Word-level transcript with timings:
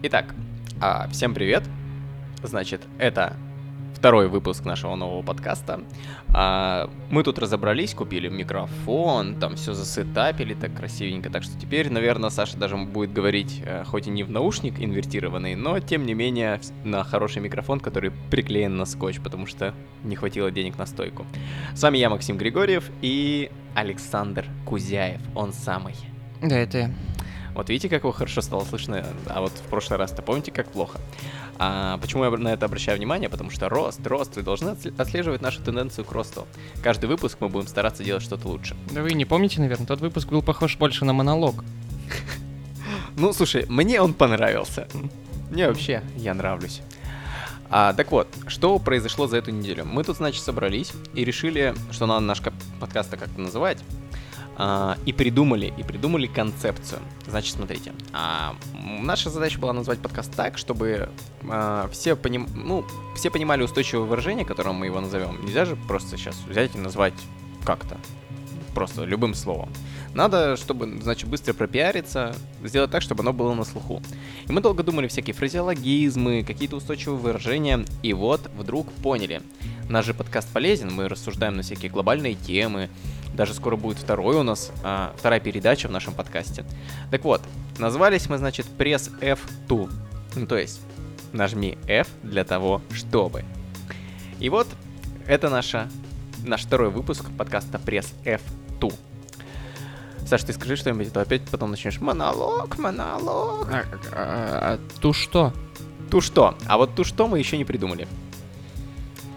Итак, 0.00 0.32
а, 0.80 1.08
всем 1.08 1.34
привет. 1.34 1.64
Значит, 2.44 2.82
это 2.98 3.34
второй 3.96 4.28
выпуск 4.28 4.64
нашего 4.64 4.94
нового 4.94 5.22
подкаста. 5.22 5.80
А, 6.32 6.88
мы 7.10 7.24
тут 7.24 7.40
разобрались, 7.40 7.94
купили 7.94 8.28
микрофон, 8.28 9.40
там 9.40 9.56
все 9.56 9.74
засетапили 9.74 10.54
так 10.54 10.72
красивенько, 10.76 11.30
так 11.30 11.42
что 11.42 11.58
теперь, 11.58 11.90
наверное, 11.90 12.30
Саша 12.30 12.56
даже 12.56 12.76
будет 12.76 13.12
говорить, 13.12 13.60
э, 13.66 13.82
хоть 13.84 14.06
и 14.06 14.10
не 14.10 14.22
в 14.22 14.30
наушник 14.30 14.74
инвертированный, 14.78 15.56
но 15.56 15.80
тем 15.80 16.06
не 16.06 16.14
менее 16.14 16.60
на 16.84 17.02
хороший 17.02 17.42
микрофон, 17.42 17.80
который 17.80 18.12
приклеен 18.30 18.76
на 18.76 18.84
скотч, 18.84 19.18
потому 19.18 19.46
что 19.46 19.74
не 20.04 20.14
хватило 20.14 20.52
денег 20.52 20.78
на 20.78 20.86
стойку. 20.86 21.26
С 21.74 21.82
вами 21.82 21.98
я, 21.98 22.08
Максим 22.08 22.38
Григорьев, 22.38 22.88
и 23.02 23.50
Александр 23.74 24.46
Кузяев, 24.64 25.20
он 25.34 25.52
самый. 25.52 25.96
Да, 26.40 26.56
это 26.56 26.78
я. 26.78 26.90
Вот 27.54 27.68
видите, 27.68 27.88
как 27.88 28.02
его 28.02 28.12
хорошо 28.12 28.40
стало 28.40 28.64
слышно, 28.64 29.04
а 29.26 29.40
вот 29.40 29.52
в 29.52 29.62
прошлый 29.68 29.98
раз-то 29.98 30.22
помните, 30.22 30.52
как 30.52 30.70
плохо. 30.70 30.98
А 31.58 31.98
почему 31.98 32.24
я 32.24 32.30
на 32.30 32.48
это 32.48 32.66
обращаю 32.66 32.98
внимание? 32.98 33.28
Потому 33.28 33.50
что 33.50 33.68
рост, 33.68 34.06
рост, 34.06 34.36
вы 34.36 34.42
должны 34.42 34.76
отслеживать 34.96 35.42
нашу 35.42 35.62
тенденцию 35.62 36.04
к 36.04 36.12
росту. 36.12 36.46
Каждый 36.82 37.06
выпуск 37.06 37.38
мы 37.40 37.48
будем 37.48 37.66
стараться 37.66 38.04
делать 38.04 38.22
что-то 38.22 38.48
лучше. 38.48 38.76
Да 38.92 39.02
вы 39.02 39.12
не 39.12 39.24
помните, 39.24 39.60
наверное, 39.60 39.86
тот 39.86 40.00
выпуск 40.00 40.28
был 40.28 40.42
похож 40.42 40.76
больше 40.76 41.04
на 41.04 41.12
монолог. 41.12 41.64
Ну, 43.16 43.32
слушай, 43.32 43.66
мне 43.68 44.00
он 44.00 44.14
понравился. 44.14 44.86
Мне 45.50 45.66
вообще, 45.66 46.02
я 46.16 46.34
нравлюсь. 46.34 46.82
А, 47.70 47.92
так 47.92 48.12
вот, 48.12 48.28
что 48.46 48.78
произошло 48.78 49.26
за 49.26 49.38
эту 49.38 49.50
неделю? 49.50 49.84
Мы 49.84 50.04
тут, 50.04 50.16
значит, 50.16 50.42
собрались 50.42 50.92
и 51.14 51.24
решили, 51.24 51.74
что 51.90 52.06
надо 52.06 52.20
наш 52.20 52.40
подкаст 52.80 53.10
как-то 53.10 53.40
называть. 53.40 53.78
А, 54.60 54.98
и 55.06 55.12
придумали, 55.12 55.72
и 55.76 55.84
придумали 55.84 56.26
концепцию. 56.26 57.00
Значит, 57.28 57.54
смотрите, 57.54 57.92
а, 58.12 58.56
наша 59.00 59.30
задача 59.30 59.60
была 59.60 59.72
назвать 59.72 60.00
подкаст 60.00 60.34
так, 60.34 60.58
чтобы 60.58 61.10
а, 61.48 61.88
все, 61.92 62.16
поним... 62.16 62.48
ну, 62.52 62.84
все 63.14 63.30
понимали 63.30 63.62
устойчивое 63.62 64.04
выражение, 64.04 64.44
которым 64.44 64.74
мы 64.74 64.86
его 64.86 65.00
назовем. 65.00 65.44
Нельзя 65.44 65.64
же 65.64 65.76
просто 65.76 66.16
сейчас 66.16 66.36
взять 66.48 66.74
и 66.74 66.78
назвать 66.78 67.14
как-то, 67.64 67.98
просто 68.74 69.04
любым 69.04 69.34
словом. 69.34 69.68
Надо, 70.12 70.56
чтобы, 70.56 71.00
значит, 71.02 71.28
быстро 71.28 71.54
пропиариться, 71.54 72.34
сделать 72.64 72.90
так, 72.90 73.02
чтобы 73.02 73.20
оно 73.20 73.32
было 73.32 73.54
на 73.54 73.62
слуху. 73.62 74.02
И 74.48 74.50
мы 74.50 74.60
долго 74.60 74.82
думали 74.82 75.06
всякие 75.06 75.34
фразеологизмы, 75.34 76.42
какие-то 76.42 76.74
устойчивые 76.74 77.20
выражения, 77.20 77.84
и 78.02 78.12
вот 78.12 78.50
вдруг 78.56 78.90
поняли. 78.94 79.40
Наш 79.88 80.06
же 80.06 80.14
подкаст 80.14 80.48
полезен, 80.52 80.92
мы 80.92 81.08
рассуждаем 81.08 81.56
на 81.56 81.62
всякие 81.62 81.92
глобальные 81.92 82.34
темы, 82.34 82.90
даже 83.38 83.54
скоро 83.54 83.76
будет 83.76 83.98
второй 83.98 84.34
у 84.34 84.42
нас, 84.42 84.72
а, 84.82 85.14
вторая 85.16 85.38
передача 85.38 85.86
в 85.86 85.92
нашем 85.92 86.12
подкасте. 86.12 86.64
Так 87.12 87.22
вот, 87.22 87.40
назвались 87.78 88.28
мы, 88.28 88.36
значит, 88.36 88.66
пресс 88.66 89.10
F2. 89.20 89.90
Ну, 90.34 90.46
то 90.46 90.58
есть, 90.58 90.80
нажми 91.32 91.78
F 91.86 92.08
для 92.24 92.42
того, 92.42 92.82
чтобы. 92.92 93.44
И 94.40 94.48
вот, 94.48 94.66
это 95.28 95.50
наша, 95.50 95.88
наш 96.44 96.64
второй 96.64 96.90
выпуск 96.90 97.26
подкаста 97.38 97.78
пресс 97.78 98.12
F2. 98.24 98.92
Саш, 100.26 100.42
ты 100.42 100.52
скажи 100.52 100.74
что-нибудь, 100.74 101.06
а 101.06 101.10
то 101.10 101.20
опять 101.20 101.42
потом 101.48 101.70
начнешь 101.70 102.00
монолог, 102.00 102.76
монолог. 102.76 103.68
А, 103.70 103.84
а, 104.12 104.74
а 104.74 104.78
ту 105.00 105.12
что? 105.12 105.52
Ту 106.10 106.20
что? 106.20 106.56
А 106.66 106.76
вот 106.76 106.96
ту 106.96 107.04
что 107.04 107.28
мы 107.28 107.38
еще 107.38 107.56
не 107.56 107.64
придумали. 107.64 108.08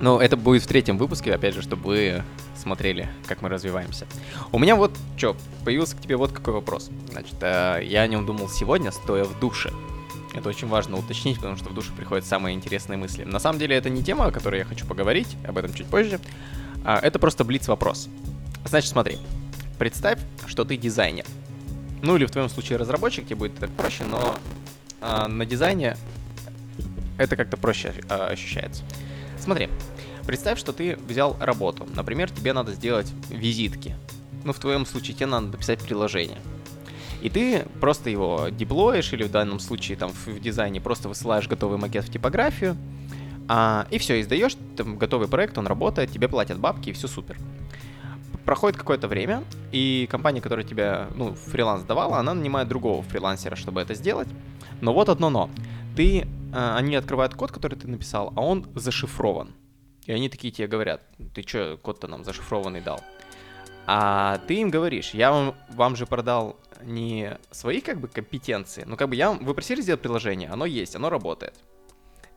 Но 0.01 0.19
это 0.19 0.35
будет 0.35 0.63
в 0.63 0.67
третьем 0.67 0.97
выпуске, 0.97 1.33
опять 1.33 1.53
же, 1.53 1.61
чтобы 1.61 1.83
вы 1.83 2.23
смотрели, 2.55 3.07
как 3.27 3.41
мы 3.41 3.49
развиваемся. 3.49 4.07
У 4.51 4.59
меня 4.59 4.75
вот, 4.75 4.91
что, 5.15 5.37
появился 5.63 5.95
к 5.95 6.01
тебе 6.01 6.17
вот 6.17 6.31
какой 6.31 6.53
вопрос. 6.53 6.89
Значит, 7.11 7.35
э, 7.41 7.81
я 7.83 8.01
о 8.01 8.07
нем 8.07 8.25
думал 8.25 8.49
сегодня, 8.49 8.91
стоя 8.91 9.23
в 9.23 9.39
душе. 9.39 9.71
Это 10.33 10.49
очень 10.49 10.67
важно 10.67 10.97
уточнить, 10.97 11.37
потому 11.37 11.55
что 11.55 11.69
в 11.69 11.73
душе 11.73 11.91
приходят 11.95 12.25
самые 12.25 12.55
интересные 12.55 12.97
мысли. 12.97 13.23
На 13.23 13.39
самом 13.39 13.59
деле 13.59 13.75
это 13.75 13.89
не 13.89 14.03
тема, 14.03 14.25
о 14.25 14.31
которой 14.31 14.59
я 14.59 14.65
хочу 14.65 14.85
поговорить, 14.87 15.37
об 15.47 15.57
этом 15.57 15.73
чуть 15.73 15.87
позже. 15.87 16.19
А, 16.83 16.99
это 16.99 17.19
просто 17.19 17.43
блиц-вопрос. 17.43 18.09
Значит, 18.65 18.89
смотри. 18.89 19.17
Представь, 19.77 20.19
что 20.47 20.63
ты 20.63 20.77
дизайнер. 20.77 21.25
Ну 22.01 22.15
или 22.15 22.25
в 22.25 22.31
твоем 22.31 22.49
случае 22.49 22.77
разработчик, 22.77 23.25
тебе 23.25 23.35
будет 23.35 23.55
так 23.55 23.69
проще, 23.71 24.03
но 24.09 24.35
а, 25.01 25.27
на 25.27 25.45
дизайне 25.45 25.95
это 27.17 27.35
как-то 27.35 27.57
проще 27.57 27.93
а, 28.09 28.27
ощущается. 28.27 28.83
Смотри, 29.39 29.69
Представь, 30.25 30.59
что 30.59 30.71
ты 30.73 30.97
взял 31.07 31.35
работу. 31.39 31.87
Например, 31.95 32.29
тебе 32.29 32.53
надо 32.53 32.73
сделать 32.73 33.11
визитки. 33.29 33.95
Ну, 34.43 34.53
в 34.53 34.59
твоем 34.59 34.85
случае 34.85 35.15
тебе 35.15 35.27
надо 35.27 35.47
написать 35.47 35.79
приложение. 35.79 36.39
И 37.21 37.29
ты 37.29 37.65
просто 37.79 38.09
его 38.09 38.47
деплоишь, 38.49 39.13
или 39.13 39.23
в 39.23 39.31
данном 39.31 39.59
случае 39.59 39.97
там 39.97 40.11
в, 40.11 40.39
дизайне 40.39 40.81
просто 40.81 41.07
высылаешь 41.07 41.47
готовый 41.47 41.77
макет 41.77 42.05
в 42.05 42.11
типографию, 42.11 42.75
а, 43.47 43.85
и 43.91 43.97
все, 43.99 44.21
издаешь 44.21 44.55
там 44.75 44.97
готовый 44.97 45.27
проект, 45.27 45.57
он 45.57 45.67
работает, 45.67 46.11
тебе 46.11 46.27
платят 46.27 46.57
бабки, 46.57 46.89
и 46.89 46.93
все 46.93 47.07
супер. 47.07 47.37
Проходит 48.45 48.77
какое-то 48.77 49.07
время, 49.07 49.43
и 49.71 50.07
компания, 50.09 50.41
которая 50.41 50.65
тебя, 50.65 51.09
ну, 51.15 51.35
фриланс 51.35 51.83
давала, 51.83 52.17
она 52.17 52.33
нанимает 52.33 52.67
другого 52.67 53.03
фрилансера, 53.03 53.55
чтобы 53.55 53.81
это 53.81 53.93
сделать. 53.93 54.27
Но 54.81 54.93
вот 54.93 55.09
одно 55.09 55.29
но. 55.29 55.49
Ты, 55.95 56.27
а, 56.53 56.75
они 56.77 56.95
открывают 56.95 57.35
код, 57.35 57.51
который 57.51 57.75
ты 57.75 57.87
написал, 57.87 58.33
а 58.35 58.41
он 58.41 58.65
зашифрован. 58.73 59.51
И 60.05 60.11
они 60.11 60.29
такие 60.29 60.51
тебе 60.51 60.67
говорят, 60.67 61.01
ты 61.33 61.43
что, 61.43 61.77
код-то 61.81 62.07
нам 62.07 62.23
зашифрованный 62.23 62.81
дал? 62.81 63.01
А 63.85 64.39
ты 64.47 64.55
им 64.55 64.69
говоришь, 64.69 65.11
я 65.11 65.31
вам, 65.31 65.55
вам 65.69 65.95
же 65.95 66.05
продал 66.05 66.57
не 66.83 67.37
свои 67.51 67.81
как 67.81 67.99
бы 67.99 68.07
компетенции, 68.07 68.83
но 68.85 68.95
как 68.95 69.09
бы 69.09 69.15
я 69.15 69.31
вы 69.31 69.53
просили 69.53 69.81
сделать 69.81 70.01
приложение, 70.01 70.49
оно 70.49 70.65
есть, 70.65 70.95
оно 70.95 71.09
работает. 71.09 71.55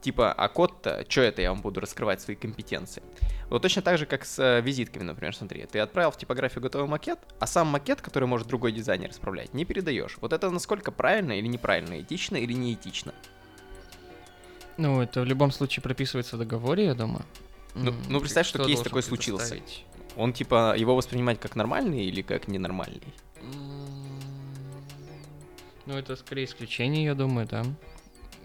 Типа, 0.00 0.32
а 0.32 0.48
код-то, 0.48 1.06
что 1.08 1.22
это 1.22 1.40
я 1.40 1.50
вам 1.50 1.62
буду 1.62 1.80
раскрывать 1.80 2.20
свои 2.20 2.36
компетенции? 2.36 3.02
Вот 3.48 3.62
точно 3.62 3.80
так 3.80 3.96
же, 3.96 4.04
как 4.04 4.26
с 4.26 4.38
э, 4.38 4.60
визитками, 4.60 5.02
например, 5.02 5.34
смотри. 5.34 5.64
Ты 5.64 5.78
отправил 5.78 6.10
в 6.10 6.18
типографию 6.18 6.62
готовый 6.62 6.86
макет, 6.86 7.18
а 7.40 7.46
сам 7.46 7.68
макет, 7.68 8.02
который 8.02 8.28
может 8.28 8.46
другой 8.46 8.72
дизайнер 8.72 9.10
исправлять, 9.10 9.54
не 9.54 9.64
передаешь. 9.64 10.18
Вот 10.20 10.34
это 10.34 10.50
насколько 10.50 10.92
правильно 10.92 11.32
или 11.32 11.46
неправильно, 11.46 11.98
этично 11.98 12.36
или 12.36 12.52
неэтично? 12.52 13.14
Ну, 14.76 15.00
это 15.00 15.22
в 15.22 15.24
любом 15.24 15.50
случае 15.52 15.82
прописывается 15.82 16.36
в 16.36 16.38
договоре, 16.38 16.84
я 16.84 16.94
думаю. 16.94 17.24
Ну, 17.74 17.94
ну 18.08 18.20
представь, 18.20 18.46
что 18.46 18.64
кейс 18.64 18.80
такой 18.80 19.02
случился. 19.02 19.60
Он 20.16 20.32
типа 20.32 20.76
его 20.76 20.94
воспринимать 20.94 21.40
как 21.40 21.56
нормальный 21.56 22.04
или 22.04 22.22
как 22.22 22.46
ненормальный? 22.48 23.02
Ну, 25.86 25.98
это 25.98 26.16
скорее 26.16 26.44
исключение, 26.44 27.04
я 27.04 27.14
думаю, 27.14 27.46
да. 27.46 27.64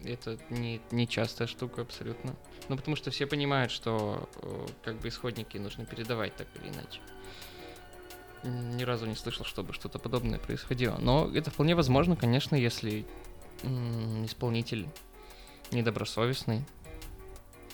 Это 0.03 0.37
не, 0.49 0.81
не 0.91 1.07
частая 1.07 1.47
штука 1.47 1.81
абсолютно. 1.81 2.35
Ну, 2.67 2.75
потому 2.75 2.95
что 2.95 3.11
все 3.11 3.27
понимают, 3.27 3.71
что 3.71 4.29
э, 4.41 4.67
как 4.83 4.99
бы 4.99 5.07
исходники 5.07 5.57
нужно 5.57 5.85
передавать 5.85 6.35
так 6.35 6.47
или 6.55 6.69
иначе. 6.69 7.01
Ни 8.43 8.83
разу 8.83 9.05
не 9.05 9.15
слышал, 9.15 9.45
чтобы 9.45 9.73
что-то 9.73 9.99
подобное 9.99 10.39
происходило. 10.39 10.97
Но 10.97 11.29
это 11.33 11.51
вполне 11.51 11.75
возможно, 11.75 12.15
конечно, 12.15 12.55
если 12.55 13.05
исполнитель 14.25 14.87
недобросовестный, 15.71 16.65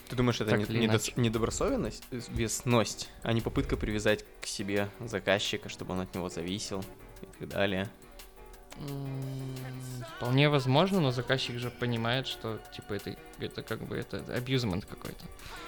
ты 0.07 0.15
думаешь, 0.15 0.39
это 0.41 0.55
не, 0.57 0.79
недо, 0.79 0.99
недобросовестность, 1.15 2.03
весность, 2.11 3.09
а 3.23 3.33
не 3.33 3.41
попытка 3.41 3.77
привязать 3.77 4.25
к 4.41 4.45
себе 4.45 4.89
заказчика, 4.99 5.69
чтобы 5.69 5.93
он 5.93 6.01
от 6.01 6.13
него 6.13 6.29
зависел 6.29 6.83
и 7.21 7.39
так 7.39 7.49
далее? 7.49 7.89
Вполне 10.17 10.49
возможно, 10.49 10.99
но 10.99 11.11
заказчик 11.11 11.57
же 11.57 11.71
понимает, 11.71 12.27
что 12.27 12.59
типа 12.75 12.93
это, 12.93 13.15
это 13.39 13.63
как 13.63 13.81
бы 13.83 13.95
это 13.95 14.23
абьюзмент 14.35 14.85
какой-то. 14.85 15.25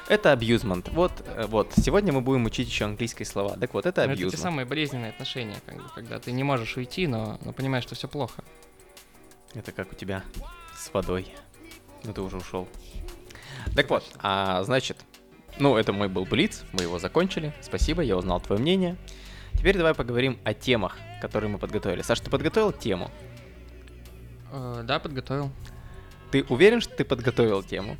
Это 0.09 0.31
абьюзмент. 0.31 0.90
Вот, 0.90 1.12
э, 1.25 1.46
вот. 1.48 1.74
Сегодня 1.78 2.12
мы 2.12 2.22
будем 2.22 2.46
учить 2.46 2.68
еще 2.68 2.86
английские 2.86 3.25
слова. 3.25 3.56
Так 3.58 3.74
вот, 3.74 3.86
это 3.86 4.04
абьюзмент. 4.04 4.34
Это 4.34 4.38
те 4.38 4.44
самые 4.44 4.66
болезненные 4.66 5.12
отношения, 5.12 5.56
как 5.66 5.75
бы, 5.78 5.84
когда 5.96 6.19
ты 6.19 6.31
не 6.31 6.44
можешь 6.44 6.75
уйти, 6.75 7.08
но, 7.08 7.40
но 7.44 7.54
понимаешь, 7.54 7.84
что 7.86 7.96
все 7.96 8.08
плохо. 8.09 8.44
Это 9.54 9.72
как 9.72 9.92
у 9.92 9.96
тебя 9.96 10.24
с 10.78 10.94
водой. 10.94 11.34
Ну 12.04 12.13
ты 12.13 12.22
уже 12.22 12.38
ушел. 12.38 12.68
Так 13.77 13.91
вот, 13.91 14.03
а, 14.24 14.63
значит, 14.63 15.06
ну, 15.59 15.77
это 15.77 15.94
мой 15.94 16.09
был 16.09 16.25
Блиц, 16.25 16.63
мы 16.71 16.81
его 16.81 16.97
закончили. 16.97 17.53
Спасибо, 17.62 18.01
я 18.01 18.18
узнал 18.18 18.41
твое 18.41 18.59
мнение. 18.59 18.97
Теперь 19.53 19.77
давай 19.77 19.94
поговорим 19.94 20.39
о 20.44 20.56
темах, 20.56 20.97
которые 21.21 21.51
мы 21.51 21.59
подготовили. 21.59 22.01
Саш, 22.01 22.21
ты 22.21 22.31
подготовил 22.31 22.71
тему? 22.71 23.12
Э, 24.51 24.81
да, 24.83 24.97
подготовил. 24.97 25.51
Ты 26.31 26.44
уверен, 26.50 26.81
что 26.81 26.95
ты 26.95 27.06
подготовил 27.06 27.62
тему? 27.62 27.97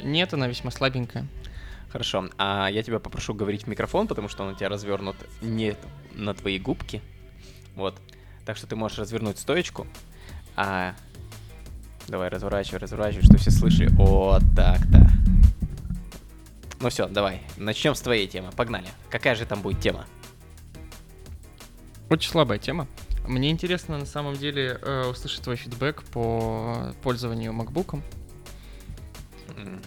Нет, 0.00 0.32
она 0.32 0.46
весьма 0.46 0.70
слабенькая. 0.70 1.26
Хорошо, 1.90 2.28
а 2.38 2.68
я 2.68 2.84
тебя 2.84 3.00
попрошу 3.00 3.34
говорить 3.34 3.64
в 3.64 3.66
микрофон, 3.66 4.06
потому 4.06 4.28
что 4.28 4.44
он 4.44 4.52
у 4.52 4.54
тебя 4.54 4.68
развернут 4.68 5.16
не 5.40 5.74
на 6.14 6.34
твои 6.34 6.60
губки. 6.60 7.02
Вот. 7.74 8.00
Так 8.44 8.56
что 8.56 8.68
ты 8.68 8.76
можешь 8.76 8.98
развернуть 8.98 9.40
стоечку, 9.40 9.88
а 10.54 10.94
Давай, 12.08 12.28
разворачивай, 12.28 12.78
разворачивай, 12.78 13.24
что 13.24 13.36
все 13.36 13.50
слышали. 13.50 13.88
Вот 13.88 14.42
так-то. 14.54 15.10
Ну 16.80 16.90
все, 16.90 17.08
давай, 17.08 17.40
начнем 17.56 17.94
с 17.94 18.00
твоей 18.00 18.26
темы. 18.26 18.50
Погнали. 18.52 18.88
Какая 19.10 19.34
же 19.34 19.46
там 19.46 19.62
будет 19.62 19.80
тема? 19.80 20.06
Очень 22.10 22.30
слабая 22.30 22.58
тема. 22.58 22.86
Мне 23.26 23.50
интересно 23.50 23.98
на 23.98 24.06
самом 24.06 24.34
деле 24.34 24.78
э, 24.80 25.08
услышать 25.08 25.42
твой 25.42 25.56
фидбэк 25.56 26.04
по 26.04 26.94
пользованию 27.02 27.52
MacBook. 27.52 28.00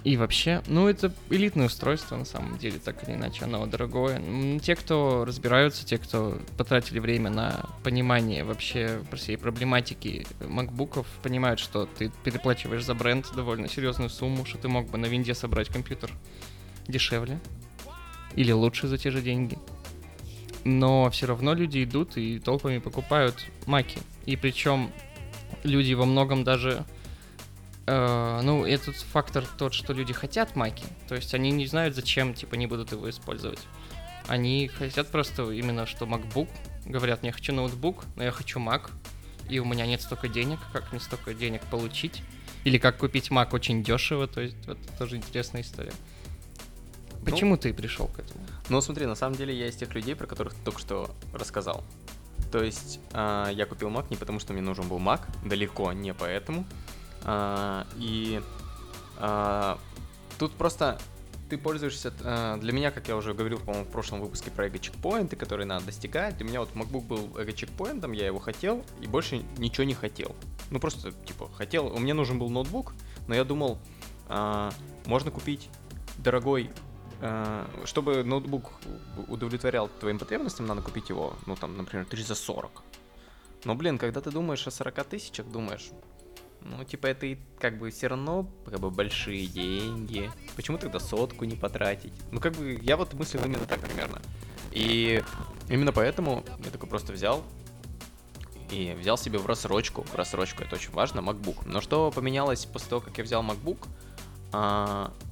И 0.04 0.18
вообще, 0.18 0.64
ну 0.68 0.88
это 0.88 1.14
элитное 1.30 1.68
устройство 1.68 2.16
на 2.16 2.26
самом 2.26 2.58
деле, 2.58 2.80
так 2.80 3.08
или 3.08 3.16
иначе, 3.16 3.46
оно 3.46 3.66
дорогое. 3.66 4.22
Те, 4.60 4.76
кто 4.76 5.26
разбираются, 5.26 5.86
те, 5.86 5.98
кто 5.98 6.40
потратили 6.58 7.00
время 7.00 7.30
на 7.30 7.66
понимание 7.84 8.44
вообще 8.44 9.02
всей 9.14 9.38
проблематики 9.38 10.26
макбуков, 10.42 11.06
понимают, 11.22 11.60
что 11.60 11.86
ты 11.86 12.12
переплачиваешь 12.24 12.84
за 12.84 12.96
бренд 12.96 13.28
довольно 13.36 13.70
серьезную 13.70 14.10
сумму, 14.10 14.46
что 14.46 14.58
ты 14.58 14.68
мог 14.68 14.90
бы 14.90 14.98
на 14.98 15.06
винде 15.06 15.36
собрать 15.36 15.70
компьютер 15.70 16.12
дешевле 16.90 17.40
или 18.36 18.52
лучше 18.52 18.88
за 18.88 18.98
те 18.98 19.12
же 19.12 19.22
деньги. 19.22 19.58
Но 20.66 21.10
все 21.10 21.26
равно 21.26 21.54
люди 21.54 21.84
идут 21.84 22.18
и 22.18 22.40
толпами 22.40 22.80
покупают 22.80 23.46
маки. 23.66 24.00
И 24.26 24.36
причем 24.36 24.92
люди 25.64 25.94
во 25.94 26.06
многом 26.06 26.44
даже 26.44 26.86
Э, 27.92 28.42
ну, 28.44 28.66
этот 28.66 28.98
фактор 28.98 29.44
тот, 29.58 29.74
что 29.74 29.94
люди 29.94 30.14
хотят 30.14 30.56
маки. 30.56 30.86
То 31.08 31.16
есть 31.16 31.34
они 31.34 31.50
не 31.50 31.66
знают, 31.66 31.96
зачем, 31.96 32.36
типа, 32.36 32.54
не 32.54 32.68
будут 32.68 32.92
его 32.92 33.10
использовать. 33.10 33.60
Они 34.28 34.68
хотят 34.68 35.08
просто 35.08 35.50
именно, 35.50 35.88
что 35.88 36.06
MacBook. 36.06 36.50
Говорят, 36.86 37.24
я 37.24 37.32
хочу 37.32 37.52
ноутбук, 37.52 38.04
но 38.16 38.24
я 38.24 38.32
хочу 38.32 38.60
Mac. 38.60 38.92
И 39.50 39.58
у 39.58 39.66
меня 39.66 39.88
нет 39.88 40.04
столько 40.04 40.28
денег. 40.28 40.60
Как 40.72 40.92
мне 40.92 41.02
столько 41.02 41.34
денег 41.34 41.62
получить? 41.64 42.22
Или 42.64 42.78
как 42.78 42.98
купить 42.98 43.30
Mac 43.32 43.50
очень 43.54 43.84
дешево. 43.84 44.28
То 44.28 44.42
есть, 44.42 44.56
это 44.68 44.98
тоже 45.00 45.18
интересная 45.18 45.64
история. 45.64 45.94
Ну, 47.20 47.26
Почему 47.26 47.52
ну, 47.52 47.58
ты 47.58 47.74
пришел 47.74 48.08
к 48.08 48.20
этому? 48.20 48.40
Ну, 48.70 48.82
смотри, 48.82 49.06
на 49.06 49.16
самом 49.16 49.36
деле 49.36 49.54
я 49.54 49.68
из 49.68 49.76
тех 49.76 49.94
людей, 49.94 50.16
про 50.16 50.28
которых 50.28 50.54
ты 50.54 50.62
только 50.64 50.80
что 50.80 51.12
рассказал. 51.34 51.84
То 52.52 52.64
есть 52.64 53.00
э, 53.14 53.50
я 53.54 53.66
купил 53.66 53.90
Mac 53.90 54.06
не 54.10 54.16
потому, 54.16 54.40
что 54.40 54.54
мне 54.54 54.62
нужен 54.62 54.88
был 54.88 54.98
Mac, 55.00 55.22
далеко 55.46 55.92
не 55.94 56.14
поэтому. 56.14 56.66
А, 57.24 57.86
и 57.98 58.42
а, 59.18 59.78
тут 60.38 60.54
просто 60.54 61.00
ты 61.50 61.58
пользуешься... 61.58 62.14
А, 62.24 62.58
для 62.58 62.72
меня, 62.72 62.92
как 62.92 63.08
я 63.08 63.16
уже 63.16 63.34
говорил, 63.34 63.60
по-моему, 63.60 63.86
в 63.86 63.90
прошлом 63.90 64.22
выпуске 64.22 64.52
про 64.52 64.68
эго-чекпоинты, 64.68 65.36
которые 65.36 65.66
надо 65.66 65.86
достигать, 65.86 66.38
для 66.38 66.46
меня 66.46 66.60
вот 66.60 66.70
MacBook 66.74 67.02
был 67.02 67.38
эго-чекпоинтом, 67.38 68.12
я 68.14 68.28
его 68.28 68.40
хотел 68.40 68.86
и 69.02 69.08
больше 69.08 69.44
ничего 69.58 69.84
не 69.84 69.96
хотел. 69.96 70.36
Ну, 70.70 70.80
просто, 70.80 71.12
типа, 71.12 71.50
хотел... 71.54 71.88
У 71.88 72.00
меня 72.00 72.14
нужен 72.14 72.40
был 72.40 72.50
ноутбук, 72.50 72.94
но 73.28 73.36
я 73.36 73.44
думал, 73.44 73.80
а, 74.28 74.72
можно 75.06 75.32
купить 75.32 75.70
дорогой 76.18 76.70
чтобы 77.86 78.24
ноутбук 78.24 78.72
удовлетворял 79.28 79.90
твоим 80.00 80.20
потребностям, 80.20 80.66
надо 80.66 80.82
купить 80.82 81.10
его, 81.10 81.36
ну 81.46 81.56
там, 81.56 81.76
например, 81.78 82.06
340. 82.06 82.84
Но, 83.66 83.76
блин, 83.76 83.98
когда 83.98 84.22
ты 84.22 84.32
думаешь 84.32 84.66
о 84.68 84.72
40 84.72 85.04
тысячах, 85.06 85.48
думаешь, 85.48 85.90
ну, 86.62 86.84
типа, 86.84 87.08
это 87.08 87.26
и 87.26 87.38
как 87.60 87.78
бы 87.78 87.90
все 87.90 88.08
равно 88.08 88.50
как 88.66 88.80
бы 88.80 88.90
большие 88.90 89.48
деньги. 89.48 90.32
Почему 90.56 90.78
тогда 90.78 91.00
сотку 91.00 91.46
не 91.46 91.56
потратить? 91.56 92.14
Ну, 92.32 92.40
как 92.40 92.54
бы, 92.54 92.80
я 92.82 92.98
вот 92.98 93.14
мыслил 93.14 93.44
именно 93.46 93.66
так 93.66 93.80
примерно. 93.80 94.22
И 94.72 95.24
именно 95.70 95.92
поэтому 95.92 96.44
я 96.64 96.72
такой 96.72 96.90
просто 96.90 97.14
взял 97.14 97.44
и 98.72 98.96
взял 99.00 99.18
себе 99.18 99.40
в 99.40 99.46
рассрочку. 99.46 100.04
В 100.04 100.16
рассрочку 100.16 100.64
это 100.64 100.76
очень 100.76 100.92
важно, 100.92 101.20
MacBook. 101.22 101.64
Но 101.66 101.82
что 101.82 102.12
поменялось 102.12 102.66
после 102.66 102.90
того, 102.90 103.02
как 103.02 103.18
я 103.18 103.24
взял 103.24 103.44
MacBook? 103.44 103.88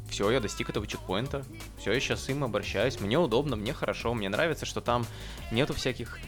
Все, 0.10 0.30
я 0.32 0.40
достиг 0.40 0.70
этого 0.70 0.88
чекпоинта. 0.88 1.44
Все, 1.80 1.92
я 1.94 2.00
сейчас 2.00 2.28
им 2.30 2.44
обращаюсь. 2.44 3.00
Мне 3.00 3.20
удобно, 3.20 3.56
мне 3.56 3.74
хорошо, 3.74 4.14
мне 4.14 4.30
нравится, 4.30 4.66
что 4.66 4.82
там 4.82 5.06
нету 5.52 5.74
всяких 5.74 6.20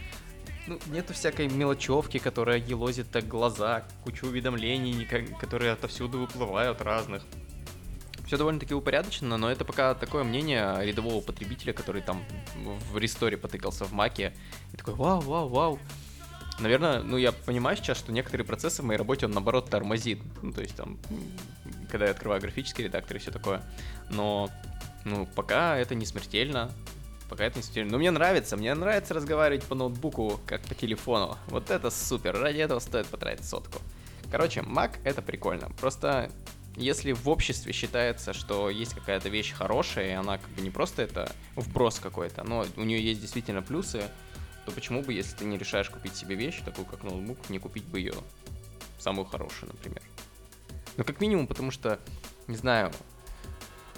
ну, 0.67 0.79
нету 0.87 1.13
всякой 1.13 1.47
мелочевки, 1.47 2.19
которая 2.19 2.59
елозит 2.59 3.09
так 3.09 3.27
глаза, 3.27 3.83
кучу 4.03 4.27
уведомлений, 4.27 5.05
которые 5.39 5.71
отовсюду 5.71 6.19
выплывают 6.19 6.81
разных. 6.81 7.23
Все 8.27 8.37
довольно-таки 8.37 8.75
упорядочено, 8.75 9.37
но 9.37 9.49
это 9.49 9.65
пока 9.65 9.95
такое 9.95 10.23
мнение 10.23 10.77
рядового 10.81 11.21
потребителя, 11.21 11.73
который 11.73 12.03
там 12.03 12.23
в 12.91 12.97
ресторе 12.99 13.37
потыкался 13.37 13.85
в 13.85 13.91
маке 13.93 14.35
и 14.71 14.77
такой 14.77 14.93
вау, 14.93 15.21
вау, 15.21 15.49
вау. 15.49 15.79
Наверное, 16.59 17.01
ну 17.01 17.17
я 17.17 17.31
понимаю 17.31 17.75
сейчас, 17.77 17.97
что 17.97 18.11
некоторые 18.11 18.45
процессы 18.45 18.83
в 18.83 18.85
моей 18.85 18.99
работе 18.99 19.25
он 19.25 19.31
наоборот 19.31 19.71
тормозит. 19.71 20.21
Ну, 20.43 20.51
то 20.51 20.61
есть 20.61 20.75
там, 20.75 20.99
когда 21.89 22.05
я 22.05 22.11
открываю 22.11 22.41
графический 22.41 22.85
редактор 22.85 23.17
и 23.17 23.19
все 23.19 23.31
такое. 23.31 23.61
Но, 24.09 24.49
ну, 25.05 25.27
пока 25.35 25.77
это 25.77 25.95
не 25.95 26.05
смертельно 26.05 26.71
пока 27.29 27.45
это 27.45 27.57
не 27.57 27.63
смертельно. 27.63 27.91
Но 27.91 27.97
мне 27.99 28.11
нравится, 28.11 28.57
мне 28.57 28.73
нравится 28.73 29.13
разговаривать 29.13 29.63
по 29.63 29.75
ноутбуку, 29.75 30.39
как 30.45 30.61
по 30.63 30.75
телефону. 30.75 31.37
Вот 31.47 31.69
это 31.69 31.91
супер, 31.91 32.35
ради 32.35 32.57
этого 32.57 32.79
стоит 32.79 33.05
потратить 33.05 33.45
сотку. 33.45 33.79
Короче, 34.31 34.61
Mac 34.61 34.99
это 35.03 35.21
прикольно. 35.21 35.69
Просто 35.79 36.31
если 36.75 37.11
в 37.11 37.27
обществе 37.29 37.71
считается, 37.71 38.33
что 38.33 38.69
есть 38.69 38.93
какая-то 38.93 39.29
вещь 39.29 39.53
хорошая, 39.53 40.07
и 40.07 40.13
она 40.13 40.37
как 40.37 40.49
бы 40.49 40.61
не 40.61 40.69
просто 40.69 41.03
это 41.03 41.31
вброс 41.55 41.99
какой-то, 41.99 42.43
но 42.43 42.65
у 42.75 42.83
нее 42.83 43.03
есть 43.03 43.21
действительно 43.21 43.61
плюсы, 43.61 44.03
то 44.65 44.71
почему 44.71 45.01
бы, 45.01 45.13
если 45.13 45.35
ты 45.35 45.45
не 45.45 45.57
решаешь 45.57 45.89
купить 45.89 46.15
себе 46.15 46.35
вещь, 46.35 46.61
такую 46.63 46.85
как 46.85 47.03
ноутбук, 47.03 47.49
не 47.49 47.59
купить 47.59 47.85
бы 47.85 47.99
ее 47.99 48.13
самую 48.99 49.25
хорошую, 49.25 49.71
например. 49.71 50.01
Ну, 50.99 51.05
как 51.05 51.21
минимум, 51.21 51.47
потому 51.47 51.71
что, 51.71 51.97
не 52.47 52.57
знаю, 52.57 52.91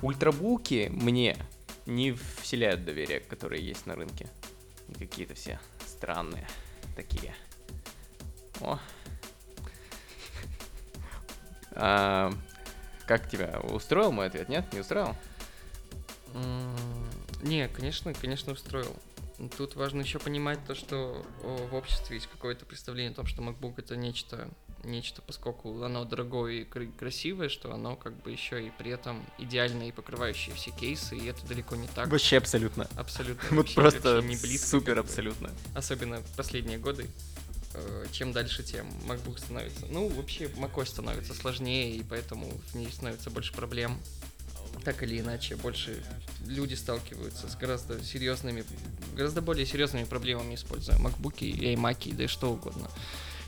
ультрабуки 0.03 0.87
мне 0.93 1.35
не 1.87 2.11
вселяют 2.11 2.85
доверие, 2.85 3.21
которые 3.21 3.65
есть 3.65 3.87
на 3.87 3.95
рынке. 3.95 4.27
Какие-то 4.99 5.33
все 5.33 5.59
странные 5.83 6.47
такие. 6.95 7.33
О. 8.59 8.77
А, 11.71 12.31
как 13.07 13.27
тебя 13.27 13.59
устроил 13.61 14.11
мой 14.11 14.27
ответ? 14.27 14.47
Нет, 14.47 14.71
не 14.71 14.81
устроил? 14.81 15.15
Не, 17.41 17.67
конечно, 17.69 18.13
конечно 18.13 18.53
устроил. 18.53 18.95
Тут 19.57 19.75
важно 19.75 20.01
еще 20.01 20.19
понимать 20.19 20.63
то, 20.67 20.75
что 20.75 21.25
в 21.41 21.73
обществе 21.73 22.17
есть 22.17 22.27
какое-то 22.27 22.67
представление 22.67 23.11
о 23.11 23.15
том, 23.15 23.25
что 23.25 23.41
MacBook 23.41 23.73
это 23.77 23.95
нечто 23.95 24.51
нечто, 24.83 25.21
поскольку 25.21 25.83
оно 25.83 26.05
дорогое 26.05 26.61
и 26.61 26.63
красивое, 26.63 27.49
что 27.49 27.73
оно 27.73 27.95
как 27.95 28.13
бы 28.21 28.31
еще 28.31 28.65
и 28.65 28.71
при 28.71 28.91
этом 28.91 29.23
идеальное 29.37 29.89
и 29.89 29.91
покрывающее 29.91 30.55
все 30.55 30.71
кейсы, 30.71 31.17
и 31.17 31.25
это 31.25 31.45
далеко 31.45 31.75
не 31.75 31.87
так. 31.87 32.09
Вообще 32.09 32.37
абсолютно. 32.37 32.87
Абсолютно. 32.95 33.49
Вот 33.49 33.57
вообще, 33.57 33.75
просто 33.75 34.15
вообще 34.15 34.27
не 34.27 34.35
близко, 34.37 34.67
супер 34.67 34.99
абсолютно. 34.99 35.51
Особенно 35.75 36.21
в 36.21 36.35
последние 36.35 36.77
годы. 36.77 37.07
Э, 37.73 38.05
чем 38.11 38.31
дальше, 38.31 38.63
тем 38.63 38.87
MacBook 39.05 39.39
становится. 39.39 39.85
Ну, 39.87 40.07
вообще, 40.09 40.45
macOS 40.45 40.87
становится 40.87 41.33
сложнее, 41.33 41.95
и 41.95 42.03
поэтому 42.03 42.49
в 42.71 42.75
ней 42.75 42.91
становится 42.91 43.29
больше 43.29 43.53
проблем. 43.53 43.97
Так 44.83 45.03
или 45.03 45.19
иначе, 45.19 45.55
больше 45.57 46.03
люди 46.45 46.73
сталкиваются 46.73 47.49
с 47.49 47.55
гораздо 47.55 48.03
серьезными, 48.03 48.63
гораздо 49.15 49.41
более 49.41 49.65
серьезными 49.65 50.05
проблемами, 50.05 50.55
используя 50.55 50.97
MacBook 50.97 51.39
и 51.39 51.75
iMac, 51.75 52.15
да 52.15 52.23
и 52.23 52.27
что 52.27 52.51
угодно. 52.51 52.89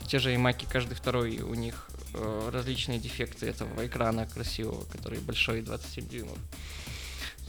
Те 0.06 0.18
же 0.18 0.34
iMac, 0.34 0.66
каждый 0.70 0.94
второй, 0.94 1.38
у 1.38 1.54
них 1.54 1.88
э, 2.14 2.50
различные 2.52 2.98
дефекты 2.98 3.46
этого 3.46 3.86
экрана 3.86 4.26
красивого, 4.26 4.84
который 4.84 5.18
большой, 5.18 5.62
27 5.62 6.08
дюймов. 6.08 6.38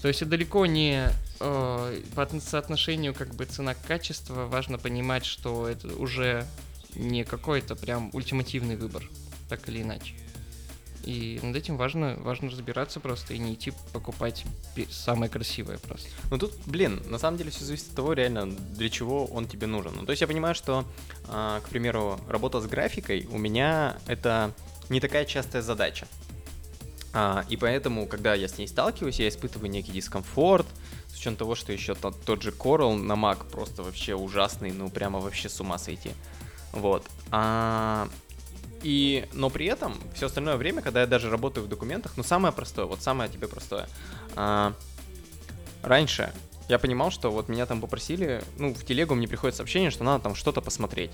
То 0.02 0.08
есть 0.08 0.28
далеко 0.28 0.66
не 0.66 1.10
э, 1.40 2.02
по 2.16 2.40
соотношению 2.40 3.14
как 3.14 3.34
бы 3.34 3.46
цена-качество. 3.46 4.46
Важно 4.46 4.78
понимать, 4.78 5.26
что 5.26 5.68
это 5.68 5.88
уже 5.96 6.46
не 6.94 7.24
какой-то 7.24 7.76
прям 7.76 8.10
ультимативный 8.14 8.76
выбор, 8.76 9.04
так 9.50 9.68
или 9.68 9.82
иначе. 9.82 10.14
И 11.06 11.40
над 11.44 11.56
этим 11.56 11.78
важно, 11.78 12.18
важно 12.20 12.50
разбираться 12.50 13.00
просто 13.00 13.36
и 13.36 13.38
не 13.38 13.54
идти 13.54 13.72
покупать 13.94 14.44
самое 14.90 15.30
красивое 15.30 15.78
просто. 15.78 16.10
Ну 16.32 16.40
тут, 16.40 16.54
блин, 16.66 17.02
на 17.08 17.20
самом 17.20 17.38
деле 17.38 17.52
все 17.52 17.64
зависит 17.64 17.90
от 17.90 17.96
того, 17.96 18.14
реально, 18.14 18.48
для 18.48 18.90
чего 18.90 19.26
он 19.26 19.48
тебе 19.48 19.68
нужен. 19.68 19.94
Ну, 19.96 20.06
то 20.06 20.12
есть 20.12 20.22
я 20.22 20.28
понимаю, 20.28 20.56
что, 20.56 20.84
э, 21.28 21.62
к 21.64 21.70
примеру, 21.70 22.20
работа 22.28 22.60
с 22.60 22.66
графикой 22.66 23.28
у 23.32 23.38
меня 23.38 23.98
это 24.08 24.52
не 24.90 25.00
такая 25.00 25.26
частая 25.26 25.62
задача. 25.62 26.08
А, 27.14 27.46
и 27.50 27.56
поэтому, 27.56 28.08
когда 28.08 28.34
я 28.34 28.48
с 28.48 28.58
ней 28.58 28.68
сталкиваюсь, 28.68 29.20
я 29.20 29.30
испытываю 29.30 29.70
некий 29.70 29.92
дискомфорт, 29.92 30.66
с 31.08 31.16
учетом 31.16 31.38
того, 31.38 31.56
что 31.56 31.72
еще 31.72 31.96
тот, 31.96 32.20
тот 32.26 32.42
же 32.42 32.50
Coral 32.52 32.96
на 32.96 33.14
Mac 33.14 33.50
просто 33.50 33.84
вообще 33.84 34.16
ужасный, 34.16 34.72
ну 34.72 34.90
прямо 34.90 35.20
вообще 35.20 35.50
с 35.50 35.62
ума 35.62 35.78
сойти. 35.78 36.12
Вот. 36.74 37.08
А, 37.32 38.10
и, 38.84 39.28
но 39.34 39.50
при 39.50 39.66
этом 39.66 39.98
все 40.14 40.28
остальное 40.28 40.58
время, 40.58 40.82
когда 40.82 41.02
я 41.02 41.08
даже 41.08 41.30
работаю 41.30 41.66
в 41.66 41.70
документах, 41.70 42.14
ну 42.18 42.24
самое 42.24 42.54
простое, 42.54 42.86
вот 42.86 43.02
самое 43.02 43.30
тебе 43.30 43.48
простое. 43.48 43.88
А, 44.36 44.74
раньше 45.82 46.34
я 46.70 46.80
понимал, 46.80 47.12
что 47.12 47.32
вот 47.32 47.48
меня 47.50 47.66
там 47.66 47.82
попросили, 47.82 48.44
ну 48.58 48.74
в 48.74 48.84
телегу 48.86 49.16
мне 49.16 49.28
приходит 49.28 49.56
сообщение, 49.56 49.92
что 49.92 50.04
надо 50.04 50.24
там 50.24 50.36
что-то 50.36 50.62
посмотреть. 50.62 51.12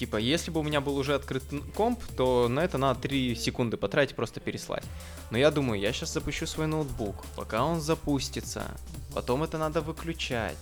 Типа, 0.00 0.16
если 0.16 0.50
бы 0.50 0.60
у 0.60 0.62
меня 0.62 0.80
был 0.80 0.96
уже 0.96 1.14
открыт 1.14 1.44
комп, 1.76 2.02
то 2.16 2.48
на 2.48 2.60
это 2.60 2.78
надо 2.78 3.00
3 3.00 3.34
секунды 3.34 3.76
потратить, 3.76 4.16
просто 4.16 4.40
переслать. 4.40 4.84
Но 5.30 5.36
я 5.36 5.50
думаю, 5.50 5.78
я 5.78 5.92
сейчас 5.92 6.14
запущу 6.14 6.46
свой 6.46 6.66
ноутбук, 6.66 7.16
пока 7.36 7.64
он 7.64 7.82
запустится, 7.82 8.64
потом 9.14 9.42
это 9.42 9.58
надо 9.58 9.82
выключать, 9.82 10.56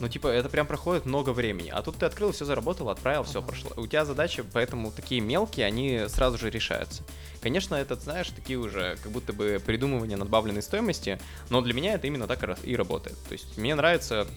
Ну, 0.00 0.08
типа, 0.08 0.28
это 0.28 0.48
прям 0.48 0.66
проходит 0.66 1.06
много 1.06 1.30
времени. 1.30 1.70
А 1.70 1.82
тут 1.82 1.96
ты 1.96 2.06
открыл, 2.06 2.30
все 2.30 2.44
заработал, 2.44 2.88
отправил, 2.88 3.24
все 3.24 3.42
прошло. 3.42 3.72
У 3.76 3.86
тебя 3.86 4.04
задачи, 4.04 4.44
поэтому 4.52 4.92
такие 4.92 5.20
мелкие, 5.20 5.66
они 5.66 6.04
сразу 6.08 6.38
же 6.38 6.50
решаются. 6.50 7.02
Конечно, 7.40 7.74
это, 7.74 7.96
знаешь, 7.96 8.28
такие 8.28 8.58
уже 8.58 8.96
как 9.02 9.10
будто 9.10 9.32
бы 9.32 9.60
придумывания 9.64 10.16
надбавленной 10.16 10.62
стоимости, 10.62 11.20
но 11.50 11.60
для 11.62 11.74
меня 11.74 11.94
это 11.94 12.06
именно 12.06 12.28
так 12.28 12.58
и 12.64 12.76
работает. 12.76 13.16
То 13.28 13.32
есть 13.32 13.58
мне 13.58 13.74
нравится 13.74 14.28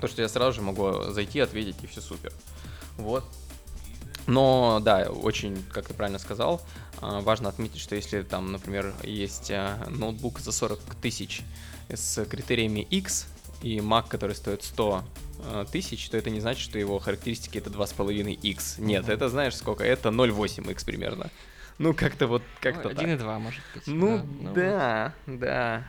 то, 0.00 0.08
что 0.08 0.22
я 0.22 0.28
сразу 0.28 0.56
же 0.56 0.62
могу 0.62 1.04
зайти, 1.12 1.38
ответить, 1.38 1.76
и 1.82 1.86
все 1.86 2.00
супер. 2.00 2.32
Вот. 2.96 3.24
Но, 4.26 4.80
да, 4.82 5.10
очень, 5.10 5.62
как 5.70 5.86
ты 5.86 5.94
правильно 5.94 6.18
сказал, 6.18 6.62
а, 7.00 7.20
важно 7.20 7.48
отметить, 7.48 7.80
что 7.80 7.94
если 7.94 8.22
там, 8.22 8.52
например, 8.52 8.94
есть 9.02 9.50
а, 9.50 9.86
ноутбук 9.88 10.40
за 10.40 10.50
40 10.50 10.80
тысяч 11.00 11.42
с 11.88 12.24
критериями 12.24 12.80
X 12.80 13.26
и 13.64 13.78
Mac, 13.78 14.08
который 14.08 14.36
стоит 14.36 14.62
100 14.62 15.04
а, 15.40 15.64
тысяч, 15.64 16.10
то 16.10 16.18
это 16.18 16.28
не 16.28 16.40
значит, 16.40 16.62
что 16.62 16.78
его 16.78 16.98
характеристики 16.98 17.56
это 17.56 17.70
2,5x. 17.70 18.82
Нет, 18.82 19.08
это 19.08 19.30
знаешь 19.30 19.56
сколько? 19.56 19.84
Это 19.84 20.10
0,8x 20.10 20.84
примерно. 20.84 21.30
Ну, 21.78 21.94
как-то 21.94 22.26
вот, 22.26 22.42
как-то 22.60 22.90
ну, 22.90 22.94
1,2, 22.94 23.38
может 23.38 23.62
быть. 23.72 23.86
Ну, 23.86 24.18
да, 24.18 24.24
ну, 24.40 24.54
да, 24.54 25.14
вот. 25.26 25.38
да. 25.40 25.84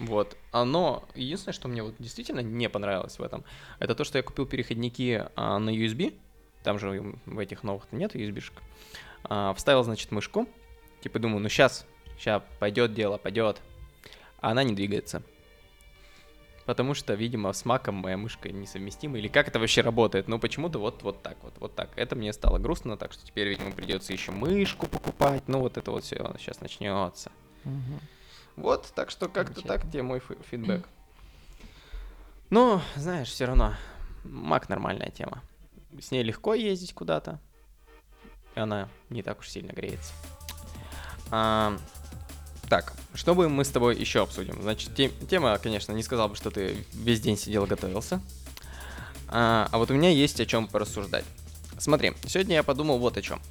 Вот. 0.00 0.36
Оно, 0.50 1.08
единственное, 1.14 1.54
что 1.54 1.68
мне 1.68 1.84
вот 1.84 1.94
действительно 2.00 2.40
не 2.40 2.68
понравилось 2.68 3.18
в 3.18 3.22
этом, 3.22 3.44
это 3.78 3.94
то, 3.94 4.02
что 4.02 4.18
я 4.18 4.24
купил 4.24 4.44
переходники 4.44 5.24
а, 5.36 5.60
на 5.60 5.70
USB, 5.70 6.18
там 6.64 6.80
же 6.80 7.14
в 7.26 7.38
этих 7.38 7.62
новых 7.62 7.84
нет 7.92 8.16
USB-шек. 8.16 8.54
А, 9.22 9.54
вставил, 9.54 9.84
значит, 9.84 10.10
мышку. 10.10 10.48
Типа 11.00 11.20
думаю, 11.20 11.40
ну 11.40 11.48
сейчас, 11.48 11.86
сейчас 12.18 12.42
пойдет 12.58 12.92
дело, 12.92 13.18
пойдет. 13.18 13.62
А 14.40 14.50
она 14.50 14.64
не 14.64 14.74
двигается. 14.74 15.22
Потому 16.70 16.94
что, 16.94 17.14
видимо, 17.14 17.52
с 17.52 17.64
маком 17.64 17.96
моя 17.96 18.16
мышка 18.16 18.48
несовместима. 18.48 19.18
Или 19.18 19.26
как 19.26 19.48
это 19.48 19.58
вообще 19.58 19.80
работает? 19.80 20.28
Ну, 20.28 20.38
почему-то 20.38 20.78
вот, 20.78 21.02
вот 21.02 21.20
так 21.20 21.36
вот, 21.42 21.54
вот 21.58 21.74
так. 21.74 21.90
Это 21.96 22.14
мне 22.14 22.32
стало 22.32 22.58
грустно, 22.58 22.96
так 22.96 23.12
что 23.12 23.26
теперь, 23.26 23.48
видимо, 23.48 23.72
придется 23.72 24.12
еще 24.12 24.30
мышку 24.30 24.86
покупать. 24.86 25.42
Ну, 25.48 25.58
вот 25.58 25.76
это 25.76 25.90
вот 25.90 26.04
все 26.04 26.16
сейчас 26.38 26.60
начнется. 26.60 27.32
Угу. 27.64 28.00
Вот, 28.54 28.92
так 28.94 29.10
что 29.10 29.28
как-то 29.28 29.62
так 29.62 29.84
где 29.88 30.02
мой 30.02 30.22
фидбэк. 30.48 30.88
Ну, 32.50 32.80
знаешь, 32.94 33.26
все 33.26 33.46
равно, 33.46 33.74
Мак 34.22 34.68
нормальная 34.68 35.10
тема 35.10 35.42
с 35.98 36.12
ней 36.12 36.22
легко 36.22 36.54
ездить 36.54 36.94
куда-то. 36.94 37.40
И 38.54 38.60
она 38.60 38.88
не 39.08 39.24
так 39.24 39.40
уж 39.40 39.48
сильно 39.48 39.72
греется. 39.72 40.12
А, 41.32 41.76
так, 42.70 42.94
что 43.14 43.34
бы 43.34 43.50
мы 43.50 43.64
с 43.64 43.68
тобой 43.68 43.96
еще 43.96 44.22
обсудим? 44.22 44.62
Значит, 44.62 44.94
тем, 44.94 45.10
тема, 45.28 45.58
конечно, 45.58 45.92
не 45.92 46.02
сказал 46.02 46.28
бы, 46.30 46.36
что 46.36 46.50
ты 46.50 46.86
весь 46.94 47.20
день 47.20 47.36
сидел 47.36 47.64
и 47.64 47.68
готовился. 47.68 48.22
А, 49.28 49.68
а 49.70 49.78
вот 49.78 49.90
у 49.90 49.94
меня 49.94 50.08
есть 50.08 50.40
о 50.40 50.46
чем 50.46 50.68
порассуждать. 50.68 51.24
Смотри, 51.78 52.14
сегодня 52.26 52.54
я 52.54 52.62
подумал 52.62 52.98
вот 52.98 53.16
о 53.18 53.22
чем. 53.22 53.42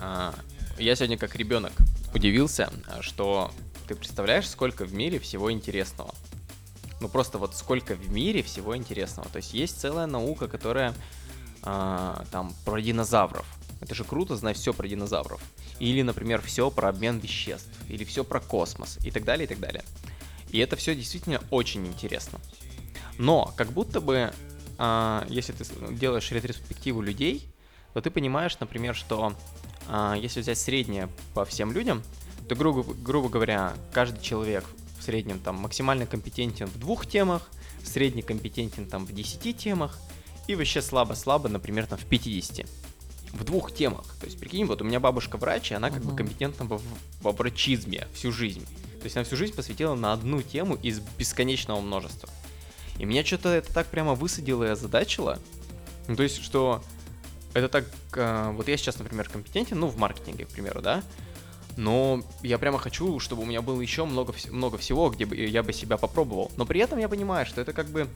А, 0.00 0.34
я 0.78 0.94
сегодня 0.96 1.16
как 1.16 1.36
ребенок 1.36 1.72
удивился, 2.12 2.70
что 3.00 3.52
ты 3.86 3.94
представляешь, 3.94 4.48
сколько 4.48 4.84
в 4.84 4.92
мире 4.92 5.18
всего 5.18 5.50
интересного 5.50 6.12
ну 7.00 7.08
просто 7.08 7.38
вот 7.38 7.54
сколько 7.56 7.94
в 7.94 8.10
мире 8.10 8.42
всего 8.42 8.76
интересного. 8.76 9.28
То 9.30 9.38
есть 9.38 9.54
есть 9.54 9.80
целая 9.80 10.06
наука, 10.06 10.48
которая 10.48 10.94
э, 11.62 12.14
там 12.30 12.54
про 12.64 12.80
динозавров. 12.80 13.46
Это 13.80 13.94
же 13.94 14.04
круто 14.04 14.36
знать 14.36 14.56
все 14.56 14.72
про 14.72 14.86
динозавров. 14.86 15.40
Или, 15.78 16.02
например, 16.02 16.42
все 16.42 16.70
про 16.70 16.88
обмен 16.88 17.18
веществ. 17.18 17.70
Или 17.88 18.04
все 18.04 18.24
про 18.24 18.40
космос. 18.40 18.98
И 19.04 19.10
так 19.10 19.24
далее, 19.24 19.46
и 19.46 19.48
так 19.48 19.58
далее. 19.58 19.84
И 20.50 20.58
это 20.58 20.76
все 20.76 20.94
действительно 20.94 21.40
очень 21.50 21.86
интересно. 21.86 22.40
Но 23.18 23.52
как 23.56 23.72
будто 23.72 24.00
бы, 24.00 24.32
э, 24.78 25.22
если 25.28 25.52
ты 25.52 25.64
делаешь 25.94 26.30
ретроспективу 26.30 27.00
людей, 27.00 27.48
то 27.94 28.00
ты 28.00 28.10
понимаешь, 28.10 28.58
например, 28.60 28.94
что 28.94 29.34
э, 29.88 30.14
если 30.18 30.40
взять 30.40 30.58
среднее 30.58 31.08
по 31.34 31.44
всем 31.44 31.72
людям, 31.72 32.02
то, 32.48 32.54
грубо, 32.56 32.82
грубо 32.82 33.28
говоря, 33.28 33.74
каждый 33.92 34.20
человек 34.20 34.64
в 34.98 35.02
среднем 35.02 35.38
там 35.38 35.56
максимально 35.56 36.06
компетентен 36.06 36.66
в 36.66 36.78
двух 36.78 37.06
темах, 37.06 37.48
средне 37.90 38.22
компетентен 38.22 38.86
там 38.86 39.04
в 39.04 39.12
10 39.12 39.56
темах 39.56 39.98
и 40.46 40.54
вообще 40.54 40.82
слабо-слабо, 40.82 41.48
например, 41.48 41.86
там 41.86 41.98
в 41.98 42.04
50. 42.06 42.66
В 43.32 43.44
двух 43.44 43.72
темах. 43.72 44.04
То 44.20 44.26
есть, 44.26 44.38
прикинь, 44.38 44.64
вот 44.64 44.82
у 44.82 44.84
меня 44.84 45.00
бабушка 45.00 45.36
врач, 45.36 45.70
и 45.70 45.74
она 45.74 45.90
как 45.90 46.02
бы 46.02 46.16
компетентна 46.16 46.64
во, 46.64 46.80
во 47.22 47.32
врачизме 47.32 48.08
всю 48.12 48.32
жизнь. 48.32 48.64
То 48.98 49.04
есть 49.04 49.16
она 49.16 49.24
всю 49.24 49.36
жизнь 49.36 49.54
посвятила 49.54 49.94
на 49.94 50.12
одну 50.12 50.42
тему 50.42 50.74
из 50.74 51.00
бесконечного 51.18 51.80
множества. 51.80 52.28
И 52.98 53.04
меня 53.04 53.24
что-то 53.24 53.48
это 53.48 53.72
так 53.72 53.86
прямо 53.86 54.14
высадило 54.14 54.64
и 54.64 54.68
озадачило. 54.68 55.38
Ну, 56.08 56.16
то 56.16 56.22
есть, 56.22 56.42
что 56.42 56.82
это 57.54 57.68
так... 57.68 57.84
Э, 58.14 58.50
вот 58.52 58.68
я 58.68 58.76
сейчас, 58.76 58.98
например, 58.98 59.28
компетентен, 59.28 59.78
ну, 59.78 59.86
в 59.86 59.96
маркетинге, 59.96 60.44
к 60.44 60.48
примеру, 60.48 60.82
да? 60.82 61.02
но 61.76 62.22
я 62.42 62.58
прямо 62.58 62.78
хочу, 62.78 63.18
чтобы 63.20 63.42
у 63.42 63.46
меня 63.46 63.62
было 63.62 63.80
еще 63.80 64.04
много, 64.04 64.34
много 64.50 64.78
всего, 64.78 65.08
где 65.10 65.24
бы 65.24 65.36
я 65.36 65.62
бы 65.62 65.72
себя 65.72 65.96
попробовал. 65.96 66.50
Но 66.56 66.66
при 66.66 66.80
этом 66.80 66.98
я 66.98 67.08
понимаю, 67.08 67.46
что 67.46 67.60
это 67.60 67.72
как 67.72 67.88
бы, 67.88 68.06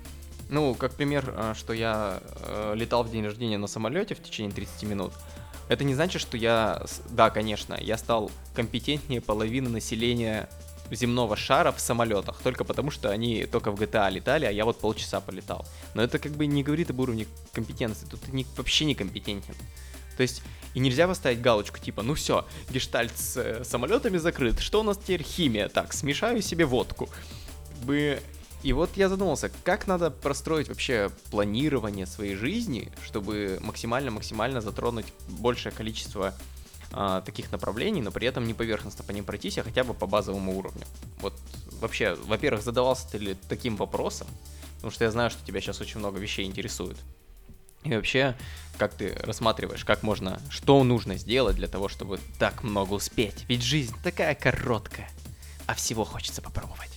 ну, 0.49 0.75
как 0.75 0.95
пример, 0.95 1.33
э, 1.37 1.55
что 1.57 1.73
я 1.73 2.21
э, 2.41 2.75
летал 2.77 3.05
в 3.05 3.11
день 3.11 3.25
рождения 3.25 3.59
на 3.59 3.67
самолете 3.67 4.15
в 4.15 4.23
течение 4.23 4.53
30 4.53 4.83
минут. 4.85 5.13
Это 5.69 5.85
не 5.85 5.95
значит, 5.95 6.21
что 6.21 6.37
я, 6.37 6.83
да, 7.11 7.31
конечно, 7.31 7.77
я 7.81 7.97
стал 7.97 8.31
компетентнее 8.55 9.21
половины 9.21 9.71
населения 9.71 10.49
земного 10.91 11.37
шара 11.37 11.73
в 11.73 11.81
самолетах, 11.81 12.39
только 12.43 12.65
потому 12.65 12.91
что 12.91 13.11
они 13.11 13.47
только 13.47 13.71
в 13.71 13.81
GTA 13.81 14.11
летали, 14.11 14.45
а 14.45 14.51
я 14.51 14.65
вот 14.65 14.79
полчаса 14.79 15.21
полетал. 15.21 15.67
Но 15.95 16.03
это 16.03 16.19
как 16.19 16.33
бы 16.33 16.47
не 16.47 16.63
говорит 16.63 16.91
об 16.91 17.01
уровне 17.01 17.27
компетенции, 17.53 18.07
тут 18.07 18.21
ты 18.21 18.33
не, 18.33 18.47
вообще 18.57 18.85
не 18.85 18.95
компетентен. 18.95 19.55
То 20.17 20.23
есть, 20.23 20.43
и 20.75 20.81
нельзя 20.81 21.09
поставить 21.09 21.41
галочку 21.41 21.79
типа, 21.79 22.03
ну 22.03 22.15
все, 22.15 22.47
гештальт 22.71 23.17
с 23.17 23.37
э, 23.37 23.65
самолетами 23.65 24.19
закрыт, 24.19 24.61
что 24.61 24.81
у 24.81 24.83
нас 24.83 24.99
теперь 24.99 25.23
химия? 25.23 25.69
Так, 25.69 25.93
смешаю 25.93 26.43
себе 26.43 26.67
водку. 26.67 27.09
бы... 27.83 28.21
И 28.65 28.73
вот 28.73 28.97
я 28.97 29.11
задумался, 29.11 29.51
как 29.63 29.87
надо 29.87 30.11
простроить 30.11 30.69
вообще 30.69 31.11
планирование 31.31 32.07
своей 32.07 32.35
жизни, 32.35 32.91
чтобы 33.05 33.59
максимально-максимально 33.61 34.63
затронуть 34.63 35.05
большее 35.29 35.71
количество 35.71 36.33
а, 36.91 37.21
таких 37.21 37.53
направлений, 37.53 38.01
но 38.01 38.11
при 38.11 38.27
этом 38.27 38.47
не 38.47 38.55
поверхностно 38.55 39.05
по 39.05 39.11
ним 39.11 39.27
пройтись, 39.27 39.59
а 39.59 39.65
хотя 39.65 39.85
бы 39.85 39.93
по 39.93 40.07
базовому 40.07 40.57
уровню. 40.57 40.87
Вот 41.19 41.35
вообще, 41.83 42.15
во-первых, 42.15 42.63
задавался 42.63 43.07
ты 43.11 43.19
ли 43.19 43.37
таким 43.51 43.77
вопросом, 43.77 44.27
потому 44.77 44.91
что 44.91 45.05
я 45.05 45.11
знаю, 45.11 45.29
что 45.29 45.45
тебя 45.45 45.61
сейчас 45.61 45.83
очень 45.83 45.99
много 45.99 46.19
вещей 46.19 46.47
интересует. 46.47 46.97
И 47.83 47.95
вообще, 47.95 48.35
как 48.79 48.95
ты 48.95 49.15
рассматриваешь, 49.17 49.85
как 49.85 50.03
можно, 50.03 50.41
что 50.49 50.83
нужно 50.85 51.19
сделать 51.19 51.57
для 51.57 51.69
того, 51.69 51.89
чтобы 51.89 52.19
так 52.39 52.63
много 52.63 52.95
успеть? 52.95 53.45
Ведь 53.47 53.61
жизнь 53.61 53.95
такая 54.03 54.35
короткая, 54.35 55.11
а 55.67 55.75
всего 55.75 56.07
хочется 56.07 56.41
попробовать. 56.41 56.94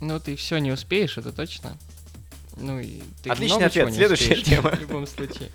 Ну, 0.00 0.20
ты 0.20 0.36
все 0.36 0.58
не 0.58 0.72
успеешь, 0.72 1.18
это 1.18 1.32
точно. 1.32 1.76
Ну, 2.56 2.80
и 2.80 3.02
ты 3.22 3.30
Отличный 3.30 3.66
ответ, 3.66 3.92
следующая 3.92 4.36
тема. 4.42 4.70
В 4.70 4.80
любом 4.80 5.06
случае. 5.06 5.50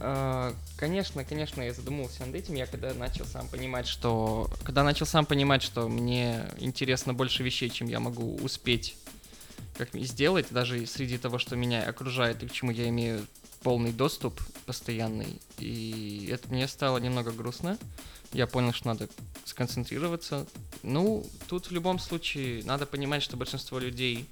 А, 0.00 0.54
конечно, 0.76 1.24
конечно, 1.24 1.62
я 1.62 1.72
задумался 1.72 2.24
над 2.24 2.34
этим. 2.34 2.54
Я 2.54 2.66
когда 2.66 2.94
начал 2.94 3.24
сам 3.24 3.48
понимать, 3.48 3.86
что... 3.86 4.50
Когда 4.62 4.84
начал 4.84 5.06
сам 5.06 5.26
понимать, 5.26 5.62
что 5.62 5.88
мне 5.88 6.44
интересно 6.58 7.14
больше 7.14 7.42
вещей, 7.42 7.70
чем 7.70 7.88
я 7.88 7.98
могу 7.98 8.36
успеть 8.36 8.96
как 9.76 9.90
сделать, 9.94 10.46
даже 10.50 10.86
среди 10.86 11.18
того, 11.18 11.38
что 11.38 11.56
меня 11.56 11.84
окружает 11.84 12.42
и 12.42 12.48
к 12.48 12.52
чему 12.52 12.70
я 12.70 12.88
имею 12.88 13.24
полный 13.62 13.92
доступ 13.92 14.40
постоянный. 14.66 15.40
И 15.58 16.28
это 16.32 16.48
мне 16.48 16.68
стало 16.68 16.98
немного 16.98 17.32
грустно. 17.32 17.78
Я 18.32 18.46
понял, 18.46 18.72
что 18.72 18.88
надо 18.88 19.08
сконцентрироваться. 19.44 20.46
Ну, 20.82 21.26
тут 21.48 21.66
в 21.66 21.72
любом 21.72 21.98
случае 21.98 22.62
надо 22.64 22.86
понимать, 22.86 23.22
что 23.22 23.36
большинство 23.36 23.78
людей 23.78 24.28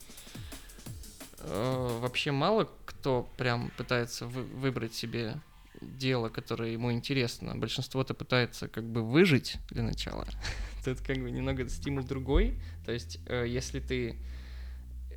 э, 1.39 1.99
вообще 2.01 2.31
мало 2.31 2.69
кто 2.85 3.29
прям 3.37 3.71
пытается 3.77 4.27
вы, 4.27 4.43
выбрать 4.43 4.95
себе 4.95 5.37
дело, 5.81 6.29
которое 6.29 6.73
ему 6.73 6.93
интересно. 6.93 7.57
Большинство-то 7.57 8.15
пытается 8.15 8.69
как 8.69 8.85
бы 8.85 9.03
выжить 9.03 9.57
для 9.71 9.83
начала. 9.83 10.27
Тут 10.85 11.01
как 11.01 11.17
бы 11.19 11.31
немного 11.31 11.69
стимул 11.69 12.05
другой. 12.05 12.61
То 12.85 12.93
есть, 12.93 13.19
э, 13.27 13.47
если 13.49 13.81
ты 13.81 14.17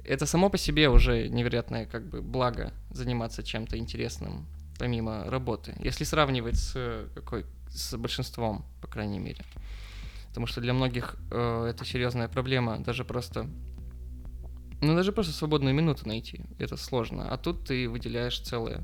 это 0.09 0.25
само 0.25 0.49
по 0.49 0.57
себе 0.57 0.89
уже 0.89 1.29
невероятное 1.29 1.85
как 1.85 2.09
бы 2.09 2.21
благо 2.21 2.73
заниматься 2.89 3.43
чем-то 3.43 3.77
интересным 3.77 4.47
помимо 4.79 5.25
работы, 5.25 5.75
если 5.79 6.03
сравнивать 6.03 6.57
с 6.57 7.07
какой 7.13 7.45
с 7.69 7.95
большинством, 7.95 8.65
по 8.81 8.87
крайней 8.87 9.19
мере. 9.19 9.45
Потому 10.29 10.47
что 10.47 10.61
для 10.61 10.73
многих 10.73 11.15
э, 11.31 11.67
это 11.69 11.85
серьезная 11.85 12.27
проблема, 12.27 12.79
даже 12.79 13.05
просто 13.05 13.47
ну 14.81 14.95
даже 14.95 15.11
просто 15.11 15.33
свободную 15.33 15.75
минуту 15.75 16.07
найти, 16.07 16.41
это 16.57 16.75
сложно. 16.75 17.29
А 17.29 17.37
тут 17.37 17.67
ты 17.67 17.87
выделяешь 17.87 18.39
целые 18.39 18.81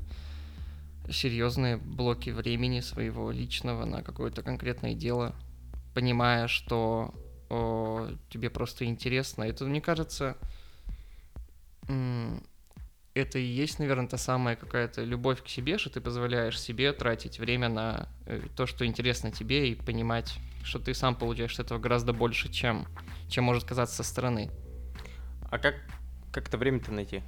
серьезные 1.10 1.76
блоки 1.76 2.30
времени 2.30 2.80
своего 2.80 3.32
личного 3.32 3.84
на 3.84 4.02
какое-то 4.02 4.42
конкретное 4.42 4.94
дело, 4.94 5.34
понимая, 5.92 6.46
что 6.46 7.14
о, 7.48 8.08
тебе 8.28 8.48
просто 8.48 8.84
интересно. 8.84 9.42
Это, 9.42 9.64
мне 9.64 9.80
кажется, 9.80 10.36
это 13.16 13.38
и 13.38 13.44
есть, 13.44 13.78
наверное, 13.78 14.08
та 14.08 14.18
самая 14.18 14.56
какая-то 14.56 15.02
любовь 15.02 15.42
к 15.42 15.48
себе, 15.48 15.78
что 15.78 15.90
ты 15.90 16.00
позволяешь 16.00 16.60
себе 16.60 16.92
тратить 16.92 17.38
время 17.38 17.68
на 17.68 18.08
э, 18.26 18.42
то, 18.54 18.66
что 18.66 18.84
интересно 18.84 19.30
тебе, 19.30 19.70
и 19.70 19.74
понимать, 19.74 20.38
что 20.62 20.78
ты 20.78 20.92
сам 20.92 21.14
получаешь 21.14 21.54
от 21.54 21.66
этого 21.66 21.78
гораздо 21.78 22.12
больше, 22.12 22.52
чем, 22.52 22.86
чем 23.28 23.44
может 23.44 23.64
казаться 23.64 23.96
со 23.96 24.02
стороны. 24.02 24.50
А 25.50 25.58
как, 25.58 25.76
как 26.30 26.48
это 26.48 26.58
время-то 26.58 26.92
найти? 26.92 27.22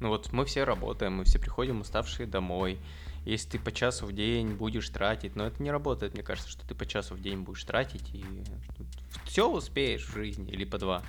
Ну 0.00 0.08
вот 0.08 0.32
мы 0.32 0.44
все 0.44 0.62
работаем, 0.62 1.14
мы 1.14 1.24
все 1.24 1.40
приходим 1.40 1.80
уставшие 1.80 2.26
домой. 2.26 2.78
Если 3.24 3.50
ты 3.50 3.58
по 3.58 3.72
часу 3.72 4.06
в 4.06 4.12
день 4.12 4.54
будешь 4.54 4.88
тратить, 4.88 5.34
но 5.34 5.46
это 5.46 5.60
не 5.62 5.72
работает, 5.72 6.14
мне 6.14 6.22
кажется, 6.22 6.48
что 6.50 6.66
ты 6.66 6.74
по 6.76 6.86
часу 6.86 7.14
в 7.14 7.20
день 7.20 7.40
будешь 7.40 7.64
тратить 7.64 8.14
и 8.14 8.24
все 9.24 9.50
успеешь 9.50 10.06
в 10.06 10.14
жизни 10.14 10.50
или 10.52 10.64
по 10.64 10.78
два. 10.78 11.02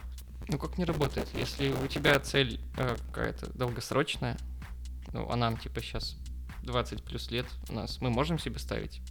Ну 0.49 0.57
как 0.57 0.77
не 0.77 0.85
работает? 0.85 1.27
Если 1.33 1.71
у 1.71 1.87
тебя 1.87 2.19
цель 2.19 2.59
э, 2.77 2.97
какая-то 3.07 3.51
долгосрочная, 3.53 4.35
ну 5.13 5.29
а 5.29 5.35
нам 5.35 5.57
типа 5.57 5.79
сейчас 5.81 6.17
20 6.63 7.03
плюс 7.03 7.29
лет 7.29 7.45
у 7.69 7.73
нас, 7.73 8.01
мы 8.01 8.09
можем 8.09 8.39
себе 8.39 8.57
ставить 8.57 9.01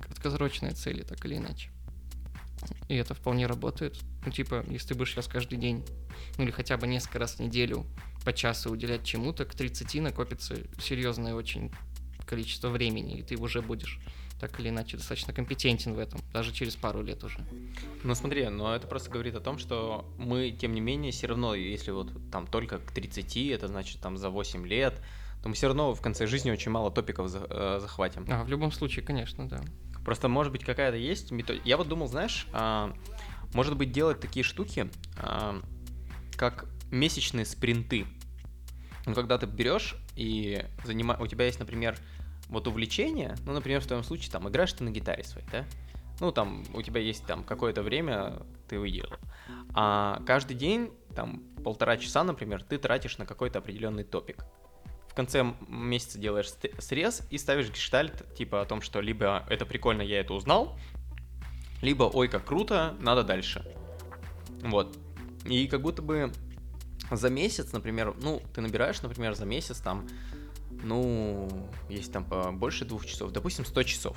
краткосрочные 0.00 0.72
цели, 0.72 1.02
так 1.02 1.24
или 1.26 1.36
иначе. 1.36 1.70
И 2.88 2.94
это 2.94 3.14
вполне 3.14 3.46
работает. 3.46 3.98
Ну, 4.24 4.32
типа, 4.32 4.64
если 4.68 4.88
ты 4.88 4.94
будешь 4.94 5.10
сейчас 5.10 5.26
каждый 5.26 5.58
день, 5.58 5.84
ну 6.38 6.44
или 6.44 6.50
хотя 6.50 6.76
бы 6.76 6.86
несколько 6.86 7.18
раз 7.18 7.34
в 7.34 7.40
неделю 7.40 7.86
по 8.24 8.32
часу 8.32 8.70
уделять 8.70 9.04
чему-то, 9.04 9.44
к 9.44 9.54
30 9.54 10.00
накопится 10.00 10.56
серьезное 10.80 11.34
очень 11.34 11.72
количество 12.24 12.68
времени, 12.68 13.18
и 13.18 13.22
ты 13.22 13.36
уже 13.36 13.62
будешь 13.62 13.98
так 14.42 14.58
или 14.58 14.70
иначе 14.70 14.96
достаточно 14.96 15.32
компетентен 15.32 15.94
в 15.94 16.00
этом, 16.00 16.20
даже 16.32 16.52
через 16.52 16.74
пару 16.74 17.00
лет 17.00 17.22
уже. 17.22 17.38
Ну 18.02 18.12
смотри, 18.16 18.48
но 18.48 18.74
это 18.74 18.88
просто 18.88 19.08
говорит 19.08 19.36
о 19.36 19.40
том, 19.40 19.56
что 19.56 20.04
мы, 20.18 20.50
тем 20.50 20.74
не 20.74 20.80
менее, 20.80 21.12
все 21.12 21.28
равно, 21.28 21.54
если 21.54 21.92
вот 21.92 22.10
там 22.32 22.48
только 22.48 22.80
к 22.80 22.90
30, 22.90 23.36
это 23.52 23.68
значит 23.68 24.00
там 24.00 24.16
за 24.16 24.30
8 24.30 24.66
лет, 24.66 25.00
то 25.44 25.48
мы 25.48 25.54
все 25.54 25.68
равно 25.68 25.94
в 25.94 26.00
конце 26.00 26.26
жизни 26.26 26.50
очень 26.50 26.72
мало 26.72 26.90
топиков 26.90 27.30
э, 27.32 27.78
захватим. 27.80 28.26
А, 28.28 28.42
в 28.42 28.48
любом 28.48 28.72
случае, 28.72 29.04
конечно, 29.04 29.48
да. 29.48 29.60
Просто, 30.04 30.26
может 30.26 30.50
быть, 30.50 30.64
какая-то 30.64 30.96
есть 30.96 31.30
методика. 31.30 31.62
Я 31.64 31.76
вот 31.76 31.86
думал, 31.86 32.08
знаешь, 32.08 32.48
а, 32.52 32.92
может 33.54 33.76
быть, 33.76 33.92
делать 33.92 34.18
такие 34.18 34.42
штуки, 34.42 34.90
а, 35.18 35.62
как 36.36 36.66
месячные 36.90 37.46
спринты. 37.46 38.06
Ну, 39.06 39.14
когда 39.14 39.38
ты 39.38 39.46
берешь 39.46 39.94
и 40.16 40.64
занима... 40.84 41.16
у 41.20 41.28
тебя 41.28 41.46
есть, 41.46 41.60
например, 41.60 41.96
вот 42.52 42.66
увлечение, 42.68 43.34
ну, 43.46 43.52
например, 43.52 43.80
в 43.80 43.86
твоем 43.86 44.04
случае, 44.04 44.30
там, 44.30 44.48
играешь 44.48 44.72
ты 44.74 44.84
на 44.84 44.90
гитаре 44.90 45.24
своей, 45.24 45.46
да? 45.50 45.64
Ну, 46.20 46.30
там, 46.30 46.64
у 46.74 46.82
тебя 46.82 47.00
есть 47.00 47.26
там 47.26 47.42
какое-то 47.42 47.82
время, 47.82 48.42
ты 48.68 48.78
выделал. 48.78 49.16
А 49.74 50.22
каждый 50.26 50.54
день, 50.54 50.90
там, 51.16 51.42
полтора 51.64 51.96
часа, 51.96 52.22
например, 52.22 52.62
ты 52.62 52.76
тратишь 52.76 53.16
на 53.18 53.24
какой-то 53.24 53.58
определенный 53.58 54.04
топик. 54.04 54.44
В 55.08 55.14
конце 55.14 55.54
месяца 55.66 56.18
делаешь 56.18 56.52
срез 56.78 57.26
и 57.30 57.38
ставишь 57.38 57.70
гештальт, 57.70 58.34
типа 58.34 58.60
о 58.60 58.66
том, 58.66 58.82
что 58.82 59.00
либо 59.00 59.44
это 59.48 59.66
прикольно, 59.66 60.02
я 60.02 60.20
это 60.20 60.34
узнал, 60.34 60.78
либо 61.80 62.04
ой, 62.04 62.28
как 62.28 62.44
круто, 62.44 62.94
надо 63.00 63.24
дальше. 63.24 63.64
Вот. 64.62 64.96
И 65.46 65.66
как 65.66 65.80
будто 65.80 66.02
бы 66.02 66.32
за 67.10 67.30
месяц, 67.30 67.72
например, 67.72 68.14
ну, 68.22 68.42
ты 68.54 68.60
набираешь, 68.60 69.02
например, 69.02 69.34
за 69.34 69.44
месяц 69.46 69.78
там 69.78 70.06
ну, 70.82 71.48
есть 71.88 72.12
там 72.12 72.24
больше 72.58 72.84
двух 72.84 73.06
часов, 73.06 73.32
допустим, 73.32 73.64
100 73.64 73.82
часов. 73.82 74.16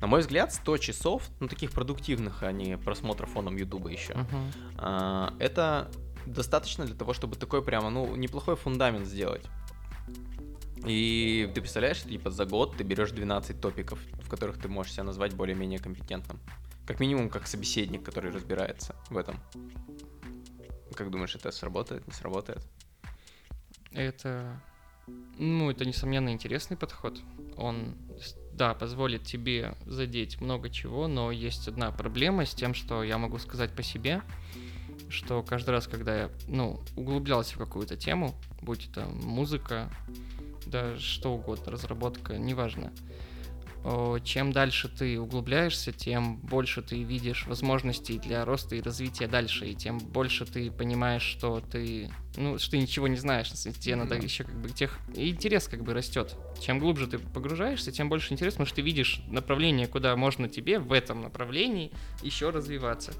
На 0.00 0.06
мой 0.06 0.20
взгляд, 0.20 0.52
100 0.52 0.78
часов, 0.78 1.28
ну, 1.40 1.48
таких 1.48 1.72
продуктивных, 1.72 2.42
а 2.42 2.52
не 2.52 2.76
просмотра 2.78 3.26
фоном 3.26 3.56
Ютуба 3.56 3.90
еще, 3.90 4.12
uh-huh. 4.12 4.52
а, 4.76 5.34
это 5.38 5.90
достаточно 6.26 6.84
для 6.84 6.94
того, 6.94 7.12
чтобы 7.12 7.36
такой 7.36 7.62
прямо, 7.62 7.90
ну, 7.90 8.14
неплохой 8.16 8.56
фундамент 8.56 9.06
сделать. 9.06 9.44
И 10.86 11.50
ты 11.54 11.60
представляешь, 11.60 12.02
типа 12.02 12.30
за 12.30 12.44
год 12.44 12.76
ты 12.76 12.84
берешь 12.84 13.10
12 13.10 13.60
топиков, 13.60 13.98
в 14.22 14.28
которых 14.28 14.58
ты 14.58 14.68
можешь 14.68 14.92
себя 14.92 15.04
назвать 15.04 15.34
более-менее 15.34 15.80
компетентным. 15.80 16.38
Как 16.86 17.00
минимум, 17.00 17.28
как 17.28 17.46
собеседник, 17.46 18.04
который 18.04 18.30
разбирается 18.30 18.94
в 19.10 19.16
этом. 19.16 19.40
Как 20.94 21.10
думаешь, 21.10 21.34
это 21.34 21.50
сработает, 21.50 22.06
не 22.06 22.12
сработает? 22.12 22.64
Это 23.92 24.60
ну, 25.38 25.70
это, 25.70 25.84
несомненно, 25.84 26.30
интересный 26.30 26.76
подход. 26.76 27.20
Он, 27.56 27.94
да, 28.52 28.74
позволит 28.74 29.22
тебе 29.22 29.74
задеть 29.86 30.40
много 30.40 30.68
чего, 30.68 31.06
но 31.06 31.30
есть 31.30 31.68
одна 31.68 31.92
проблема 31.92 32.44
с 32.44 32.54
тем, 32.54 32.74
что 32.74 33.02
я 33.02 33.18
могу 33.18 33.38
сказать 33.38 33.72
по 33.74 33.82
себе, 33.82 34.22
что 35.08 35.42
каждый 35.42 35.70
раз, 35.70 35.86
когда 35.86 36.22
я, 36.22 36.30
ну, 36.46 36.80
углублялся 36.96 37.54
в 37.54 37.58
какую-то 37.58 37.96
тему, 37.96 38.34
будь 38.60 38.88
это 38.88 39.06
музыка, 39.06 39.90
да 40.66 40.98
что 40.98 41.34
угодно, 41.34 41.72
разработка, 41.72 42.36
неважно, 42.36 42.92
чем 44.24 44.52
дальше 44.52 44.88
ты 44.88 45.20
углубляешься, 45.20 45.92
тем 45.92 46.36
больше 46.38 46.82
ты 46.82 47.02
видишь 47.02 47.46
возможностей 47.46 48.18
для 48.18 48.44
роста 48.44 48.76
и 48.76 48.82
развития 48.82 49.28
дальше, 49.28 49.66
и 49.66 49.74
тем 49.74 49.98
больше 49.98 50.44
ты 50.44 50.70
понимаешь, 50.70 51.22
что 51.22 51.60
ты, 51.60 52.10
ну, 52.36 52.58
что 52.58 52.72
ты 52.72 52.78
ничего 52.78 53.08
не 53.08 53.16
знаешь, 53.16 53.50
тебе 53.50 53.96
надо 53.96 54.16
еще 54.16 54.44
как 54.44 54.60
бы 54.60 54.68
тех... 54.70 54.98
И 55.14 55.30
интерес 55.30 55.68
как 55.68 55.84
бы 55.84 55.94
растет. 55.94 56.36
Чем 56.60 56.80
глубже 56.80 57.06
ты 57.06 57.18
погружаешься, 57.18 57.92
тем 57.92 58.08
больше 58.08 58.32
интерес, 58.32 58.54
потому 58.54 58.66
что 58.66 58.76
ты 58.76 58.82
видишь 58.82 59.22
направление, 59.28 59.86
куда 59.86 60.14
можно 60.16 60.48
тебе 60.48 60.78
в 60.78 60.92
этом 60.92 61.22
направлении 61.22 61.92
еще 62.22 62.50
развиваться. 62.50 63.12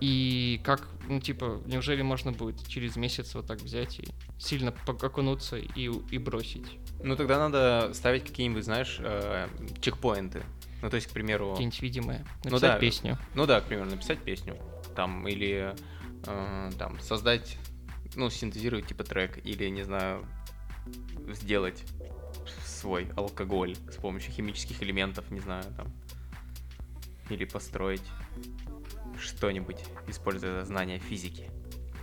И 0.00 0.60
как, 0.64 0.86
ну, 1.08 1.20
типа, 1.20 1.62
неужели 1.66 2.02
можно 2.02 2.30
будет 2.30 2.66
через 2.68 2.96
месяц 2.96 3.34
вот 3.34 3.46
так 3.46 3.62
взять 3.62 3.98
и 3.98 4.04
сильно 4.38 4.74
окунуться 4.86 5.56
и, 5.56 5.90
и 6.10 6.18
бросить? 6.18 6.78
Ну, 7.06 7.14
тогда 7.14 7.38
надо 7.38 7.94
ставить 7.94 8.24
какие-нибудь, 8.24 8.64
знаешь, 8.64 8.96
э, 8.98 9.46
чекпоинты. 9.80 10.42
Ну, 10.82 10.90
то 10.90 10.96
есть, 10.96 11.06
к 11.06 11.12
примеру... 11.12 11.52
Какие-нибудь 11.52 11.80
видимые. 11.80 12.18
Написать 12.42 12.50
ну, 12.50 12.58
да, 12.58 12.78
песню. 12.80 13.18
Ну 13.34 13.46
да, 13.46 13.60
к 13.60 13.66
примеру, 13.66 13.88
написать 13.88 14.18
песню. 14.18 14.56
Там, 14.96 15.28
или 15.28 15.76
э, 16.26 16.70
там, 16.76 16.98
создать, 16.98 17.58
ну, 18.16 18.28
синтезировать 18.28 18.88
типа 18.88 19.04
трек, 19.04 19.38
или, 19.46 19.68
не 19.68 19.84
знаю, 19.84 20.26
сделать 21.28 21.84
свой 22.64 23.08
алкоголь 23.14 23.76
с 23.88 23.96
помощью 23.98 24.32
химических 24.32 24.82
элементов, 24.82 25.30
не 25.30 25.38
знаю, 25.38 25.64
там. 25.76 25.86
Или 27.30 27.44
построить 27.44 28.02
что-нибудь, 29.20 29.78
используя 30.08 30.64
знания 30.64 30.98
физики. 30.98 31.52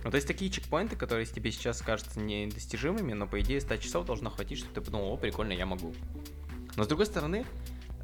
Ну, 0.04 0.10
то 0.10 0.16
есть 0.16 0.28
такие 0.28 0.50
чекпоинты, 0.50 0.96
которые 0.96 1.24
тебе 1.24 1.50
сейчас 1.50 1.80
кажутся 1.80 2.20
недостижимыми, 2.20 3.14
но 3.14 3.26
по 3.26 3.40
идее 3.40 3.60
100 3.60 3.78
часов 3.78 4.04
должно 4.04 4.28
хватить, 4.28 4.58
чтобы 4.58 4.74
ты 4.74 4.80
подумал, 4.82 5.14
о, 5.14 5.16
прикольно, 5.16 5.52
я 5.52 5.64
могу. 5.64 5.94
Но 6.76 6.84
с 6.84 6.86
другой 6.86 7.06
стороны, 7.06 7.46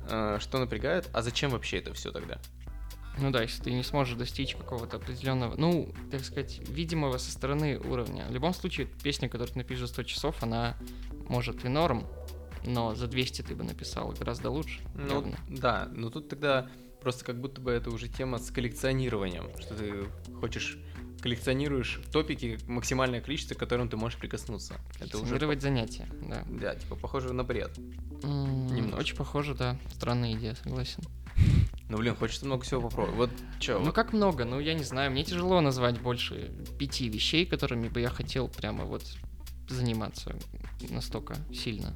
э, 0.08 0.38
что 0.40 0.58
напрягает, 0.58 1.10
а 1.12 1.20
зачем 1.20 1.50
вообще 1.50 1.76
это 1.78 1.92
все 1.92 2.10
тогда? 2.10 2.40
Ну 3.18 3.30
да, 3.30 3.42
если 3.42 3.62
ты 3.62 3.72
не 3.72 3.82
сможешь 3.82 4.16
достичь 4.16 4.56
какого-то 4.56 4.96
определенного, 4.96 5.56
ну, 5.56 5.92
так 6.10 6.24
сказать, 6.24 6.58
видимого 6.70 7.18
со 7.18 7.30
стороны 7.30 7.78
уровня. 7.78 8.24
В 8.28 8.32
любом 8.32 8.54
случае, 8.54 8.86
песня, 9.02 9.28
которую 9.28 9.52
ты 9.52 9.58
напишешь 9.58 9.82
за 9.82 9.88
100 9.88 10.02
часов, 10.04 10.42
она 10.42 10.76
может 11.28 11.66
и 11.66 11.68
норм, 11.68 12.06
но 12.64 12.94
за 12.94 13.08
200 13.08 13.42
ты 13.42 13.54
бы 13.54 13.64
написал 13.64 14.10
гораздо 14.12 14.50
лучше. 14.50 14.80
Ну, 14.94 15.16
явно. 15.16 15.36
да, 15.48 15.88
но 15.92 16.08
тут 16.08 16.30
тогда 16.30 16.70
просто 17.02 17.26
как 17.26 17.40
будто 17.40 17.60
бы 17.60 17.72
это 17.72 17.90
уже 17.90 18.08
тема 18.08 18.38
с 18.38 18.50
коллекционированием, 18.50 19.50
что 19.58 19.74
ты 19.74 20.06
хочешь 20.40 20.78
коллекционируешь 21.20 22.00
топики 22.12 22.59
максимальное 22.66 23.20
количество, 23.20 23.54
к 23.54 23.59
которым 23.59 23.88
ты 23.88 23.96
можешь 23.96 24.18
прикоснуться. 24.18 24.74
Это 24.98 25.18
уже 25.18 25.38
занятия, 25.61 26.09
да. 26.28 26.44
Да, 26.48 26.74
типа 26.74 26.96
похоже 26.96 27.33
на 27.33 27.44
бред. 27.44 27.76
Немного. 28.22 29.00
Очень 29.00 29.16
похоже, 29.16 29.54
да. 29.54 29.78
Странная 29.94 30.35
идея, 30.35 30.54
согласен. 30.54 31.02
Ну, 31.88 31.98
блин, 31.98 32.14
хочется 32.14 32.46
много 32.46 32.62
всего 32.62 32.83
попробовать. 32.83 33.16
Вот 33.16 33.30
что? 33.61 33.78
Ну, 33.78 33.87
вот. 33.87 33.94
как 33.94 34.12
много? 34.12 34.44
Ну, 34.44 34.61
я 34.61 34.74
не 34.74 34.85
знаю. 34.85 35.11
Мне 35.11 35.24
тяжело 35.24 35.61
назвать 35.61 36.00
больше 36.00 36.52
пяти 36.78 37.09
вещей, 37.09 37.46
которыми 37.46 37.88
бы 37.88 38.00
я 38.00 38.09
хотел 38.09 38.48
прямо 38.48 38.85
вот 38.85 39.02
заниматься 39.68 40.37
настолько 40.88 41.37
сильно. 41.52 41.94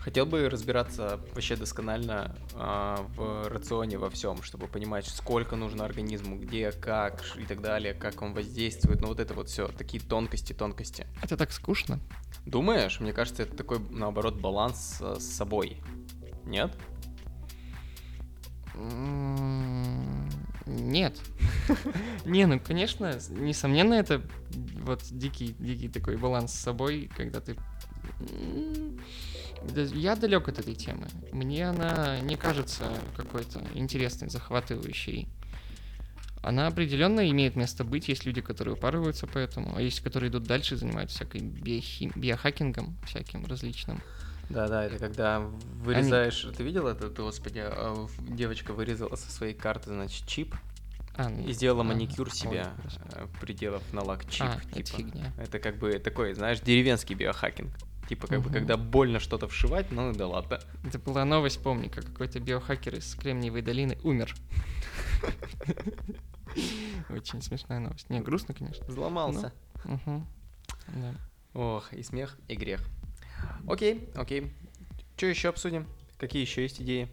Хотел 0.00 0.24
бы 0.24 0.48
разбираться 0.48 1.20
вообще 1.34 1.56
досконально 1.56 2.34
э, 2.54 2.96
в 3.16 3.48
рационе 3.48 3.98
во 3.98 4.08
всем, 4.08 4.42
чтобы 4.42 4.66
понимать, 4.66 5.06
сколько 5.06 5.56
нужно 5.56 5.84
организму, 5.84 6.38
где, 6.38 6.72
как 6.72 7.22
и 7.36 7.44
так 7.44 7.60
далее, 7.60 7.92
как 7.92 8.22
он 8.22 8.32
воздействует. 8.32 9.02
Ну 9.02 9.08
вот 9.08 9.20
это 9.20 9.34
вот 9.34 9.50
все, 9.50 9.68
такие 9.68 10.02
тонкости, 10.02 10.54
тонкости. 10.54 11.06
Это 11.22 11.36
так 11.36 11.52
скучно. 11.52 12.00
Думаешь? 12.46 12.98
Мне 12.98 13.12
кажется, 13.12 13.42
это 13.42 13.54
такой, 13.54 13.78
наоборот, 13.90 14.40
баланс 14.40 14.98
э, 15.02 15.16
с 15.18 15.24
собой. 15.24 15.82
Нет? 16.46 16.74
Нет. 20.66 21.20
Не, 22.24 22.46
ну, 22.46 22.58
конечно, 22.58 23.18
несомненно, 23.28 23.94
это 23.94 24.22
вот 24.82 25.02
дикий, 25.10 25.54
дикий 25.58 25.88
такой 25.88 26.16
баланс 26.16 26.54
с 26.54 26.60
собой, 26.60 27.10
когда 27.14 27.40
ты 27.40 27.56
я 29.94 30.16
далек 30.16 30.48
от 30.48 30.58
этой 30.58 30.74
темы. 30.74 31.06
Мне 31.32 31.68
она 31.68 32.20
не 32.20 32.36
кажется 32.36 32.84
какой-то 33.16 33.62
интересной, 33.74 34.28
захватывающей. 34.28 35.28
Она 36.42 36.68
определенно 36.68 37.28
имеет 37.30 37.54
место 37.54 37.84
быть. 37.84 38.08
Есть 38.08 38.24
люди, 38.24 38.40
которые 38.40 38.74
упарываются 38.74 39.26
по 39.26 39.38
этому, 39.38 39.76
а 39.76 39.82
есть, 39.82 40.00
которые 40.00 40.30
идут 40.30 40.44
дальше 40.44 40.74
и 40.74 40.78
занимаются 40.78 41.16
всякой 41.16 41.42
биохим... 41.42 42.12
биохакингом, 42.14 42.96
всяким 43.06 43.44
различным. 43.44 44.00
Да, 44.48 44.66
да, 44.66 44.84
это 44.84 44.98
когда 44.98 45.40
вырезаешь. 45.40 46.46
Ты 46.56 46.62
видел 46.64 46.88
это, 46.88 47.08
ты, 47.08 47.22
господи, 47.22 47.62
а, 47.62 48.06
девочка 48.20 48.72
вырезала 48.72 49.14
со 49.16 49.30
своей 49.30 49.54
карты, 49.54 49.90
значит, 49.90 50.26
чип 50.26 50.54
А, 51.16 51.28
ну, 51.28 51.46
и 51.46 51.52
сделала 51.52 51.82
а, 51.82 51.84
маникюр 51.84 52.26
ой, 52.28 52.34
себе, 52.34 52.66
господи. 52.82 53.10
э, 53.12 53.26
приделав 53.40 53.92
на 53.92 54.02
лак 54.02 54.28
чип. 54.28 54.46
А, 54.46 54.60
это 54.72 54.82
типа. 54.82 54.98
фигня. 54.98 55.32
Это 55.38 55.60
как 55.60 55.78
бы 55.78 55.92
такой, 55.98 56.32
знаешь, 56.32 56.58
деревенский 56.60 57.14
биохакинг. 57.14 57.70
Типа, 58.10 58.26
как 58.26 58.40
бы, 58.40 58.46
Мгм. 58.46 58.54
когда 58.54 58.76
больно 58.76 59.20
что-то 59.20 59.46
вшивать, 59.46 59.92
ну 59.92 60.12
да 60.12 60.26
ладно. 60.26 60.58
Это 60.84 60.98
была 60.98 61.24
новость, 61.24 61.62
помню, 61.62 61.88
как 61.88 62.04
какой-то 62.06 62.40
биохакер 62.40 62.96
из 62.96 63.14
Кремниевой 63.14 63.62
долины 63.62 63.96
умер. 64.02 64.34
Очень 67.08 67.40
смешная 67.40 67.78
новость. 67.78 68.10
Не, 68.10 68.18
грустно, 68.20 68.52
конечно. 68.52 68.84
Взломался. 68.88 69.52
Да. 69.84 71.14
Ох, 71.54 71.92
и 71.92 72.02
смех, 72.02 72.36
и 72.48 72.56
грех. 72.56 72.80
Окей, 73.68 74.08
окей. 74.16 74.52
Что 75.16 75.26
еще 75.26 75.48
обсудим? 75.50 75.86
Какие 76.18 76.42
еще 76.42 76.62
есть 76.62 76.80
идеи? 76.82 77.08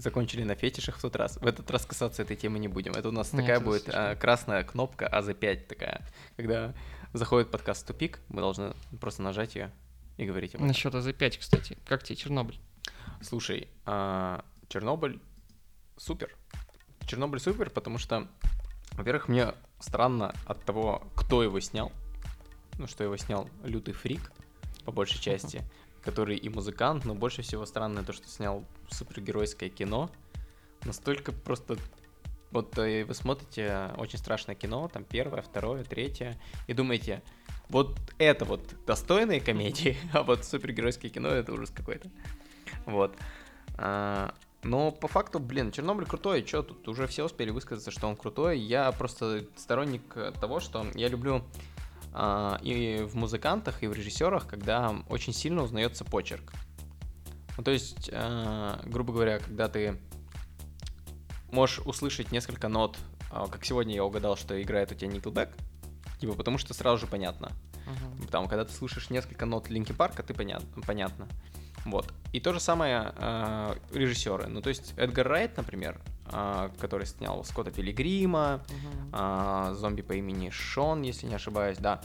Закончили 0.00 0.44
на 0.44 0.54
фетишах 0.54 0.96
в 0.96 1.02
тот 1.02 1.14
раз. 1.16 1.36
В 1.36 1.46
этот 1.46 1.70
раз 1.70 1.84
касаться 1.84 2.22
этой 2.22 2.34
темы 2.34 2.58
не 2.58 2.68
будем. 2.68 2.92
Это 2.92 3.10
у 3.10 3.12
нас 3.12 3.34
Нет, 3.34 3.42
такая 3.42 3.56
это 3.56 3.64
будет 3.66 3.88
а, 3.88 4.16
красная 4.16 4.64
кнопка 4.64 5.06
АЗ5 5.06 5.66
такая. 5.66 6.06
Когда 6.36 6.74
заходит 7.12 7.50
подкаст 7.50 7.86
тупик, 7.86 8.20
мы 8.28 8.40
должны 8.40 8.72
просто 8.98 9.20
нажать 9.20 9.56
ее 9.56 9.70
и 10.16 10.24
говорить 10.24 10.54
об 10.54 10.60
этом. 10.60 10.68
Насчет 10.68 10.94
АЗ-5, 10.94 11.38
кстати. 11.38 11.76
Как 11.86 12.02
тебе 12.02 12.16
Чернобыль? 12.16 12.58
Слушай, 13.20 13.68
а, 13.84 14.42
Чернобыль 14.68 15.20
супер. 15.98 16.34
Чернобыль 17.06 17.40
супер, 17.40 17.68
потому 17.68 17.98
что, 17.98 18.26
во-первых, 18.92 19.28
мне 19.28 19.52
странно 19.80 20.34
от 20.46 20.64
того, 20.64 21.06
кто 21.14 21.42
его 21.42 21.60
снял. 21.60 21.92
Ну, 22.78 22.86
что 22.86 23.04
его 23.04 23.18
снял 23.18 23.50
лютый 23.64 23.92
фрик, 23.92 24.32
по 24.86 24.92
большей 24.92 25.20
части, 25.20 25.62
который 26.02 26.36
и 26.36 26.48
музыкант, 26.48 27.04
но 27.04 27.14
больше 27.14 27.42
всего 27.42 27.66
странно 27.66 28.04
то, 28.04 28.12
что 28.12 28.28
снял 28.28 28.64
супергеройское 28.90 29.68
кино. 29.68 30.10
Настолько 30.84 31.32
просто... 31.32 31.76
Вот 32.50 32.76
э, 32.78 33.04
вы 33.04 33.14
смотрите 33.14 33.92
очень 33.96 34.18
страшное 34.18 34.56
кино, 34.56 34.88
там 34.88 35.04
первое, 35.04 35.42
второе, 35.42 35.84
третье, 35.84 36.40
и 36.66 36.72
думаете, 36.72 37.22
вот 37.68 37.96
это 38.18 38.44
вот 38.44 38.74
достойные 38.86 39.40
комедии, 39.40 39.96
а 40.12 40.22
вот 40.22 40.44
супергеройское 40.44 41.10
кино 41.10 41.28
это 41.28 41.52
ужас 41.52 41.70
какой-то. 41.70 42.10
Вот. 42.86 43.16
А, 43.76 44.34
но 44.62 44.90
по 44.90 45.08
факту, 45.08 45.38
блин, 45.38 45.72
Чернобыль 45.72 46.06
крутой, 46.06 46.44
что 46.46 46.62
тут 46.62 46.86
уже 46.88 47.06
все 47.06 47.24
успели 47.24 47.50
высказаться, 47.50 47.90
что 47.90 48.08
он 48.08 48.16
крутой. 48.16 48.58
Я 48.58 48.92
просто 48.92 49.46
сторонник 49.56 50.02
э, 50.16 50.32
того, 50.38 50.60
что 50.60 50.86
я 50.94 51.08
люблю 51.08 51.44
и 52.12 53.06
в 53.08 53.14
музыкантах, 53.14 53.82
и 53.82 53.86
в 53.86 53.92
режиссерах, 53.92 54.46
когда 54.46 54.96
очень 55.08 55.32
сильно 55.32 55.62
узнается 55.62 56.04
почерк. 56.04 56.52
Ну, 57.56 57.64
то 57.64 57.70
есть, 57.70 58.10
а, 58.12 58.80
грубо 58.86 59.12
говоря, 59.12 59.38
когда 59.38 59.68
ты 59.68 59.96
можешь 61.52 61.80
услышать 61.80 62.32
несколько 62.32 62.68
нот, 62.68 62.96
а, 63.30 63.46
как 63.48 63.64
сегодня 63.64 63.94
я 63.94 64.04
угадал, 64.04 64.36
что 64.36 64.60
играет 64.62 64.92
у 64.92 64.94
тебя 64.94 65.10
Nickelback, 65.10 65.50
типа, 66.18 66.34
потому 66.34 66.58
что 66.58 66.74
сразу 66.74 66.98
же 66.98 67.06
понятно. 67.06 67.52
Там, 68.30 68.48
когда 68.48 68.64
ты 68.64 68.72
слышишь 68.72 69.10
несколько 69.10 69.46
нот 69.46 69.68
Линки 69.68 69.92
Парка, 69.92 70.22
ты 70.22 70.32
понятно, 70.32 70.82
понятно. 70.82 71.28
Вот. 71.84 72.12
И 72.32 72.40
то 72.40 72.52
же 72.52 72.60
самое 72.60 73.12
э, 73.16 73.74
режиссеры. 73.92 74.46
Ну, 74.46 74.60
то 74.60 74.68
есть 74.68 74.94
Эдгар 74.96 75.26
Райт, 75.26 75.56
например, 75.56 75.98
э, 75.98 76.19
который 76.78 77.06
снял 77.06 77.44
Скотта 77.44 77.70
Пилигрима, 77.70 78.62
а, 79.12 79.74
зомби 79.74 80.02
по 80.02 80.12
имени 80.12 80.50
Шон, 80.50 81.02
если 81.02 81.26
не 81.26 81.34
ошибаюсь, 81.34 81.78
да. 81.78 82.00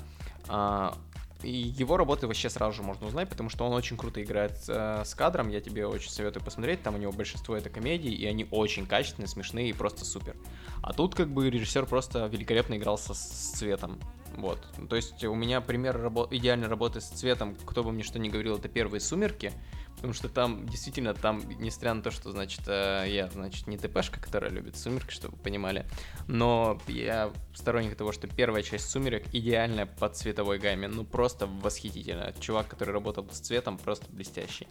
А, 0.47 0.97
и 1.43 1.51
его 1.51 1.97
работы 1.97 2.27
вообще 2.27 2.49
сразу 2.49 2.77
же 2.77 2.83
можно 2.83 3.07
узнать, 3.07 3.29
потому 3.29 3.49
что 3.49 3.65
он 3.65 3.73
очень 3.73 3.97
круто 3.97 4.23
играет 4.23 4.57
э, 4.67 5.03
с 5.05 5.13
кадром. 5.13 5.49
Я 5.49 5.61
тебе 5.61 5.85
очень 5.85 6.09
советую 6.09 6.43
посмотреть. 6.43 6.81
Там 6.81 6.95
у 6.95 6.97
него 6.97 7.11
большинство 7.11 7.55
это 7.55 7.69
комедии, 7.69 8.11
и 8.11 8.25
они 8.25 8.47
очень 8.49 8.87
качественные, 8.87 9.27
смешные 9.27 9.69
и 9.69 9.73
просто 9.73 10.05
супер. 10.05 10.35
А 10.81 10.93
тут 10.93 11.13
как 11.13 11.29
бы 11.29 11.49
режиссер 11.49 11.85
просто 11.85 12.25
великолепно 12.27 12.75
играл 12.75 12.97
со, 12.97 13.13
с 13.13 13.51
цветом. 13.57 13.99
Вот. 14.37 14.59
То 14.89 14.95
есть 14.95 15.23
у 15.23 15.35
меня 15.35 15.61
пример 15.61 15.97
рабо- 15.97 16.27
идеальной 16.31 16.67
работы 16.67 16.99
с 16.99 17.05
цветом, 17.05 17.55
кто 17.65 17.83
бы 17.83 17.91
мне 17.91 18.03
что 18.03 18.17
ни 18.17 18.29
говорил, 18.29 18.57
это 18.57 18.67
первые 18.67 18.99
«Сумерки», 18.99 19.53
потому 19.95 20.13
что 20.13 20.29
там, 20.29 20.67
действительно, 20.67 21.13
там, 21.13 21.41
несмотря 21.59 21.93
на 21.93 22.01
то, 22.01 22.11
что, 22.11 22.31
значит, 22.31 22.61
э, 22.67 23.05
я, 23.07 23.27
значит, 23.27 23.67
не 23.67 23.77
ТПшка, 23.77 24.19
которая 24.19 24.51
любит 24.51 24.77
«Сумерки», 24.77 25.11
чтобы 25.11 25.35
вы 25.35 25.43
понимали, 25.43 25.85
но 26.27 26.79
я 26.87 27.31
сторонник 27.53 27.95
того, 27.95 28.11
что 28.11 28.27
первая 28.27 28.61
часть 28.63 28.89
«Сумерек» 28.89 29.25
идеальная 29.33 29.85
по 29.85 30.09
цветовой 30.09 30.59
гамме, 30.59 30.87
ну 30.87 31.03
просто 31.03 31.47
восхитительно. 31.47 32.33
Чувак, 32.39 32.67
который 32.67 32.91
работал 32.91 33.27
с 33.31 33.39
цветом, 33.39 33.77
просто 33.77 34.05
блестящий. 34.09 34.67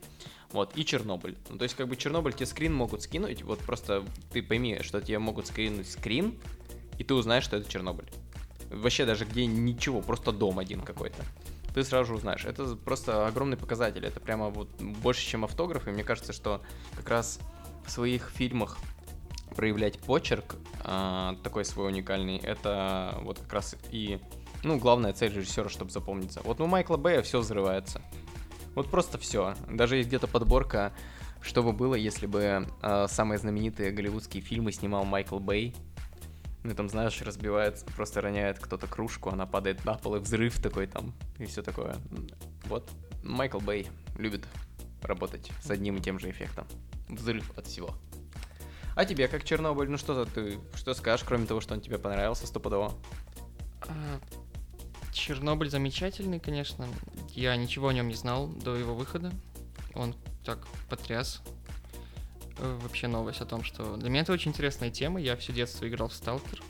Вот, 0.52 0.76
и 0.76 0.84
Чернобыль. 0.84 1.36
Ну, 1.48 1.58
то 1.58 1.64
есть, 1.64 1.74
как 1.74 1.88
бы 1.88 1.96
Чернобыль 1.96 2.32
тебе 2.32 2.46
скрин 2.46 2.74
могут 2.74 3.02
скинуть, 3.02 3.42
вот 3.42 3.58
просто 3.60 4.04
ты 4.32 4.42
пойми, 4.42 4.80
что 4.82 5.00
тебе 5.00 5.18
могут 5.18 5.46
скринуть 5.48 5.90
скрин, 5.90 6.38
и 6.98 7.04
ты 7.04 7.14
узнаешь, 7.14 7.44
что 7.44 7.56
это 7.56 7.70
Чернобыль. 7.70 8.08
Вообще 8.70 9.04
даже 9.04 9.24
где 9.24 9.46
ничего, 9.46 10.00
просто 10.00 10.32
дом 10.32 10.58
один 10.58 10.80
какой-то. 10.80 11.22
Ты 11.74 11.82
сразу 11.82 12.06
же 12.06 12.14
узнаешь. 12.14 12.44
Это 12.44 12.76
просто 12.76 13.26
огромный 13.26 13.56
показатель. 13.56 14.06
Это 14.06 14.20
прямо 14.20 14.48
вот 14.48 14.68
больше, 14.80 15.26
чем 15.26 15.44
автограф. 15.44 15.88
И 15.88 15.90
мне 15.90 16.04
кажется, 16.04 16.32
что 16.32 16.62
как 16.94 17.08
раз 17.10 17.40
в 17.84 17.90
своих 17.90 18.30
фильмах 18.30 18.78
проявлять 19.56 19.98
почерк 19.98 20.56
а, 20.82 21.36
такой 21.42 21.64
свой 21.64 21.88
уникальный, 21.88 22.38
это 22.38 23.18
вот 23.22 23.38
как 23.38 23.52
раз 23.52 23.76
и, 23.90 24.20
ну, 24.62 24.78
главная 24.78 25.12
цель 25.12 25.32
режиссера, 25.32 25.68
чтобы 25.68 25.90
запомниться. 25.90 26.40
Вот 26.44 26.60
у 26.60 26.66
Майкла 26.66 26.96
Бэя 26.96 27.22
все 27.22 27.40
взрывается. 27.40 28.00
Вот 28.74 28.90
просто 28.90 29.18
все. 29.18 29.54
Даже 29.68 29.96
есть 29.96 30.08
где-то 30.08 30.26
подборка, 30.26 30.92
что 31.40 31.62
бы 31.62 31.72
было, 31.72 31.94
если 31.94 32.26
бы 32.26 32.66
а, 32.82 33.08
самые 33.08 33.38
знаменитые 33.38 33.90
голливудские 33.90 34.42
фильмы 34.42 34.72
снимал 34.72 35.04
Майкл 35.04 35.38
Бэй. 35.38 35.74
Ну, 36.64 36.74
там, 36.74 36.88
знаешь, 36.88 37.20
разбивается, 37.20 37.84
просто 37.84 38.22
роняет 38.22 38.58
кто-то 38.58 38.86
кружку, 38.86 39.28
она 39.28 39.44
падает 39.44 39.84
на 39.84 39.94
пол, 39.94 40.16
и 40.16 40.18
взрыв 40.18 40.60
такой 40.62 40.86
там, 40.86 41.12
и 41.38 41.44
все 41.44 41.62
такое. 41.62 41.96
Вот, 42.64 42.90
Майкл 43.22 43.60
Бэй 43.60 43.86
любит 44.16 44.46
работать 45.02 45.50
с 45.62 45.70
одним 45.70 45.96
и 45.96 46.00
тем 46.00 46.18
же 46.18 46.30
эффектом. 46.30 46.66
Взрыв 47.08 47.56
от 47.58 47.66
всего. 47.66 47.94
А 48.96 49.04
тебе, 49.04 49.28
как 49.28 49.44
Чернобыль, 49.44 49.90
ну 49.90 49.98
что 49.98 50.24
ты, 50.24 50.58
что 50.74 50.94
скажешь, 50.94 51.26
кроме 51.26 51.46
того, 51.46 51.60
что 51.60 51.74
он 51.74 51.82
тебе 51.82 51.98
понравился 51.98 52.46
стопудово? 52.46 52.94
А, 53.82 54.20
Чернобыль 55.12 55.68
замечательный, 55.68 56.40
конечно. 56.40 56.88
Я 57.30 57.56
ничего 57.56 57.88
о 57.88 57.92
нем 57.92 58.08
не 58.08 58.14
знал 58.14 58.46
до 58.46 58.74
его 58.76 58.94
выхода. 58.94 59.32
Он 59.94 60.14
так 60.44 60.66
потряс. 60.88 61.42
Э, 62.64 62.78
Вообще 62.82 63.08
новость 63.08 63.40
о 63.40 63.44
том, 63.44 63.62
что... 63.62 63.96
Для 63.96 64.08
меня 64.08 64.22
это 64.22 64.32
очень 64.32 64.50
интересная 64.50 64.90
тема. 64.90 65.20
Я 65.20 65.36
все 65.36 65.52
детство 65.52 65.86
играл 65.86 66.08
в 66.08 66.14
Сталкер. 66.14 66.62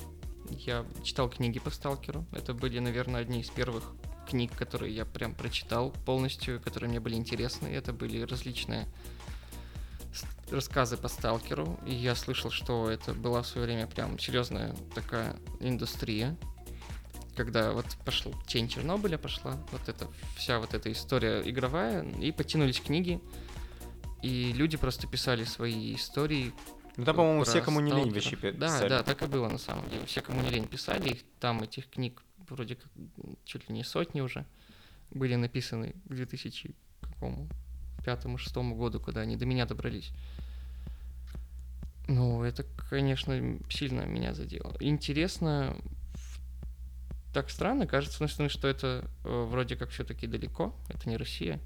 Я 0.50 0.84
читал 1.02 1.28
книги 1.28 1.58
по 1.58 1.70
Сталкеру. 1.70 2.26
Это 2.32 2.52
были, 2.52 2.78
наверное, 2.80 3.20
одни 3.20 3.40
из 3.40 3.50
первых 3.50 3.84
книг, 4.28 4.52
которые 4.56 4.94
я 4.94 5.04
прям 5.04 5.34
прочитал 5.34 5.92
полностью, 6.04 6.60
которые 6.60 6.90
мне 6.90 7.00
были 7.00 7.14
интересны. 7.14 7.68
Это 7.68 7.92
были 7.92 8.22
различные 8.22 8.86
рассказы 10.50 10.96
по 10.96 11.08
Сталкеру. 11.08 11.78
И 11.86 11.94
я 11.94 12.14
слышал, 12.14 12.50
что 12.50 12.90
это 12.90 13.14
была 13.14 13.42
в 13.42 13.46
свое 13.46 13.66
время 13.66 13.86
прям 13.86 14.18
серьезная 14.18 14.74
такая 14.94 15.36
индустрия 15.60 16.36
когда 17.36 17.72
вот 17.72 17.86
пошел 18.04 18.32
тень 18.46 18.68
Чернобыля 18.68 19.18
пошла, 19.18 19.58
вот 19.72 19.88
эта 19.88 20.06
вся 20.36 20.60
вот 20.60 20.72
эта 20.72 20.92
история 20.92 21.42
игровая, 21.44 22.04
и 22.20 22.30
потянулись 22.30 22.80
книги, 22.80 23.20
и 24.24 24.52
люди 24.54 24.76
просто 24.78 25.06
писали 25.06 25.44
свои 25.44 25.94
истории. 25.94 26.52
Ну 26.96 27.04
там, 27.04 27.16
по-моему, 27.16 27.44
все, 27.44 27.60
кому 27.60 27.80
не 27.80 27.90
лень, 27.90 28.10
сталкеров. 28.10 28.24
вообще 28.24 28.36
пи- 28.36 28.58
Да, 28.58 28.66
писали. 28.68 28.88
да, 28.88 29.02
так 29.02 29.22
и 29.22 29.26
было 29.26 29.48
на 29.50 29.58
самом 29.58 29.88
деле. 29.90 30.06
Все, 30.06 30.22
кому 30.22 30.40
не 30.40 30.48
лень, 30.48 30.66
писали 30.66 31.10
их. 31.10 31.22
Там 31.40 31.62
этих 31.62 31.90
книг 31.90 32.22
вроде 32.48 32.76
как 32.76 32.86
чуть 33.44 33.68
ли 33.68 33.74
не 33.74 33.84
сотни 33.84 34.20
уже 34.22 34.46
были 35.10 35.34
написаны 35.34 35.94
к 36.08 36.14
2000 36.14 36.74
какому 37.02 37.48
пятому, 38.04 38.38
шестому 38.38 38.76
году, 38.76 38.98
когда 39.00 39.20
они 39.20 39.36
до 39.36 39.44
меня 39.44 39.66
добрались. 39.66 40.10
Ну, 42.08 42.42
это, 42.42 42.64
конечно, 42.90 43.58
сильно 43.70 44.02
меня 44.02 44.34
задело. 44.34 44.74
Интересно, 44.80 45.76
так 47.32 47.50
странно, 47.50 47.86
кажется, 47.86 48.16
одной 48.16 48.28
стороны, 48.28 48.50
что 48.50 48.68
это 48.68 49.04
э, 49.24 49.44
вроде 49.50 49.76
как 49.76 49.90
все-таки 49.90 50.26
далеко, 50.26 50.74
это 50.88 51.08
не 51.08 51.16
Россия. 51.16 51.60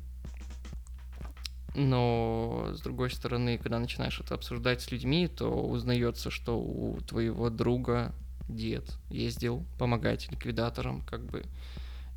Но, 1.78 2.72
с 2.74 2.80
другой 2.80 3.08
стороны, 3.08 3.56
когда 3.56 3.78
начинаешь 3.78 4.18
это 4.18 4.34
обсуждать 4.34 4.82
с 4.82 4.90
людьми, 4.90 5.28
то 5.28 5.48
узнается, 5.48 6.28
что 6.28 6.58
у 6.58 7.00
твоего 7.02 7.50
друга 7.50 8.12
дед 8.48 8.98
ездил 9.10 9.64
помогать 9.78 10.28
ликвидаторам, 10.28 11.02
как 11.02 11.24
бы. 11.24 11.44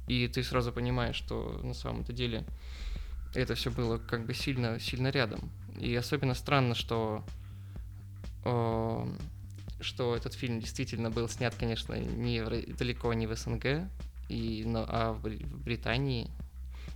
И 0.07 0.27
ты 0.27 0.43
сразу 0.43 0.71
понимаешь, 0.71 1.15
что 1.15 1.61
на 1.63 1.75
самом-то 1.75 2.11
деле 2.11 2.43
это 3.35 3.53
все 3.53 3.69
было 3.69 3.99
как 3.99 4.25
бы 4.25 4.33
сильно, 4.33 4.79
сильно 4.79 5.09
рядом. 5.09 5.51
И 5.79 5.93
особенно 5.95 6.33
странно, 6.33 6.73
что 6.73 7.23
о, 8.43 9.07
что 9.79 10.15
этот 10.15 10.33
фильм 10.33 10.59
действительно 10.59 11.11
был 11.11 11.29
снят, 11.29 11.53
конечно, 11.53 11.93
не 11.93 12.41
в, 12.41 12.49
далеко 12.77 13.13
не 13.13 13.27
в 13.27 13.35
СНГ, 13.35 13.87
и, 14.27 14.63
но, 14.65 14.85
а 14.87 15.13
в, 15.13 15.21
в 15.21 15.63
Британии, 15.63 16.31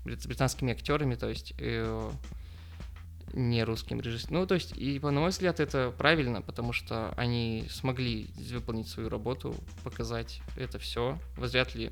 британскими 0.03 0.73
актерами, 0.73 1.13
то 1.13 1.29
есть 1.29 1.53
э, 1.59 2.11
не 3.33 3.63
русским 3.63 3.99
режиссером. 3.99 4.41
Ну, 4.41 4.47
то 4.47 4.55
есть, 4.55 4.77
и, 4.77 4.99
по 4.99 5.11
мой 5.11 5.29
взгляд, 5.29 5.59
это 5.59 5.93
правильно, 5.97 6.41
потому 6.41 6.73
что 6.73 7.13
они 7.17 7.67
смогли 7.69 8.29
выполнить 8.51 8.87
свою 8.87 9.09
работу, 9.09 9.55
показать 9.83 10.41
это 10.57 10.79
все. 10.79 11.17
Вряд 11.37 11.75
ли 11.75 11.91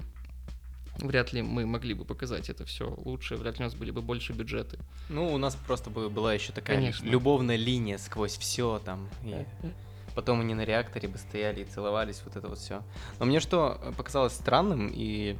вряд 0.97 1.33
ли 1.33 1.41
мы 1.41 1.65
могли 1.65 1.93
бы 1.93 2.05
показать 2.05 2.49
это 2.49 2.65
все 2.65 2.93
лучше, 3.03 3.35
вряд 3.35 3.57
ли 3.57 3.65
у 3.65 3.67
нас 3.67 3.75
были 3.75 3.91
бы 3.91 4.01
больше 4.01 4.33
бюджеты. 4.33 4.77
Ну, 5.09 5.33
у 5.33 5.37
нас 5.37 5.55
просто 5.55 5.89
бы 5.89 6.09
была 6.09 6.33
еще 6.33 6.51
такая 6.51 6.77
Конечно. 6.77 7.05
любовная 7.05 7.55
линия 7.55 7.97
сквозь 7.97 8.37
все 8.37 8.79
там. 8.83 9.09
И 9.23 9.45
потом 10.15 10.41
они 10.41 10.53
на 10.53 10.65
реакторе 10.65 11.07
бы 11.07 11.17
стояли 11.17 11.61
и 11.61 11.65
целовались, 11.65 12.21
вот 12.23 12.35
это 12.35 12.47
вот 12.47 12.59
все. 12.59 12.83
Но 13.19 13.25
мне 13.25 13.39
что 13.39 13.93
показалось 13.97 14.33
странным 14.33 14.91
и, 14.93 15.35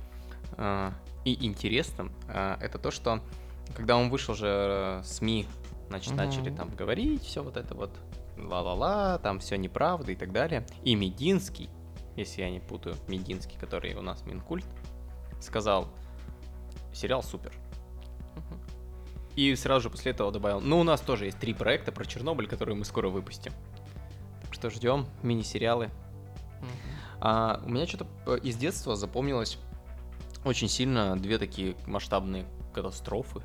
э, 0.58 0.92
и 1.26 1.46
интересным, 1.46 2.12
э, 2.28 2.58
это 2.60 2.80
то, 2.80 2.90
что 2.92 3.22
когда 3.76 3.96
он 3.98 4.10
вышел 4.10 4.34
же 4.36 4.48
э, 4.48 5.02
СМИ, 5.06 5.48
значит, 5.94 6.14
Мгм. 6.14 6.18
начали 6.18 6.50
там 6.50 6.70
говорить 6.72 7.24
все 7.24 7.44
вот 7.44 7.56
это 7.56 7.76
вот, 7.76 7.92
ла-ла-ла, 8.38 9.20
там 9.20 9.40
все 9.40 9.58
неправда 9.58 10.12
и 10.12 10.16
так 10.16 10.32
далее. 10.32 10.66
И 10.84 10.96
Мединский, 10.96 11.70
если 12.16 12.42
я 12.42 12.50
не 12.50 12.60
путаю, 12.60 12.96
Мединский, 13.08 13.58
который 13.60 13.94
у 13.94 14.02
нас 14.02 14.26
Минкульт, 14.26 14.66
сказал, 15.40 15.88
сериал 16.94 17.22
супер. 17.22 17.54
И 19.36 19.56
сразу 19.56 19.82
же 19.84 19.90
после 19.90 20.12
этого 20.12 20.32
добавил, 20.32 20.62
ну, 20.62 20.80
у 20.80 20.84
нас 20.84 21.02
тоже 21.02 21.26
есть 21.26 21.40
три 21.40 21.54
проекта 21.54 21.92
про 21.92 22.06
Чернобыль, 22.06 22.48
которые 22.48 22.76
мы 22.76 22.86
скоро 22.86 23.10
выпустим. 23.10 23.52
Так 24.44 24.54
что 24.54 24.70
ждем 24.70 25.08
мини-сериалы. 25.24 25.90
Мгм. 26.60 26.70
А, 27.20 27.62
у 27.66 27.70
меня 27.70 27.88
что-то 27.88 28.06
из 28.36 28.58
детства 28.58 28.96
запомнилось 28.96 29.58
очень 30.46 30.70
сильно 30.70 31.16
две 31.18 31.38
такие 31.38 31.76
масштабные 31.88 32.46
катастрофы. 32.74 33.42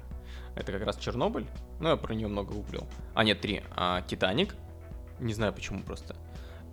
Это 0.57 0.73
как 0.73 0.83
раз 0.83 0.97
Чернобыль, 0.97 1.47
ну 1.81 1.91
я 1.91 1.97
про 1.97 2.15
нее 2.15 2.29
много 2.29 2.55
гуглил. 2.55 2.87
А 3.15 3.25
нет, 3.25 3.41
три. 3.41 3.63
А, 3.71 4.03
Титаник, 4.03 4.55
не 5.21 5.33
знаю 5.33 5.53
почему 5.53 5.83
просто. 5.83 6.17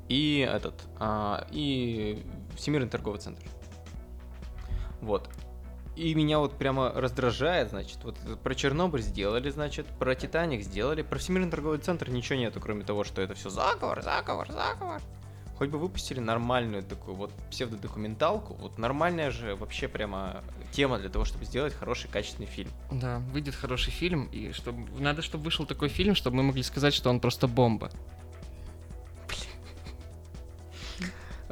И 0.08 0.48
этот, 0.48 0.84
а, 0.98 1.48
и 1.52 2.26
Всемирный 2.56 2.90
торговый 2.90 3.20
центр. 3.20 3.44
Вот. 5.02 5.30
И 5.96 6.14
меня 6.14 6.40
вот 6.40 6.58
прямо 6.58 6.92
раздражает, 6.92 7.70
значит, 7.70 8.04
вот 8.04 8.18
про 8.44 8.54
Чернобыль 8.54 9.02
сделали, 9.02 9.50
значит, 9.50 9.88
про 9.98 10.14
Титаник 10.14 10.62
сделали, 10.62 11.04
про 11.04 11.18
Всемирный 11.18 11.50
торговый 11.50 11.80
центр 11.80 12.10
ничего 12.10 12.38
нету, 12.38 12.60
кроме 12.60 12.84
того, 12.84 13.06
что 13.06 13.22
это 13.22 13.34
все 13.34 13.50
заговор, 13.50 14.02
заговор, 14.04 14.52
заговор. 14.52 15.02
Хоть 15.58 15.70
бы 15.70 15.78
выпустили 15.78 16.20
нормальную 16.20 16.84
такую 16.84 17.16
вот 17.16 17.32
псевдодокументалку, 17.50 18.56
вот 18.56 18.78
нормальная 18.78 19.32
же 19.32 19.56
вообще 19.56 19.88
прямо 19.88 20.44
тема 20.72 21.00
для 21.00 21.10
того, 21.10 21.24
чтобы 21.24 21.46
сделать 21.46 21.74
хороший 21.74 22.10
качественный 22.10 22.48
фильм. 22.48 22.70
Да, 22.92 23.20
выйдет 23.32 23.56
хороший 23.56 23.92
фильм, 23.92 24.26
и 24.34 24.52
чтобы 24.52 24.90
надо, 25.02 25.22
чтобы 25.22 25.46
вышел 25.46 25.66
такой 25.66 25.88
фильм, 25.88 26.14
чтобы 26.14 26.38
мы 26.38 26.44
могли 26.44 26.62
сказать, 26.64 26.94
что 26.94 27.10
он 27.10 27.20
просто 27.20 27.48
бомба. 27.48 27.90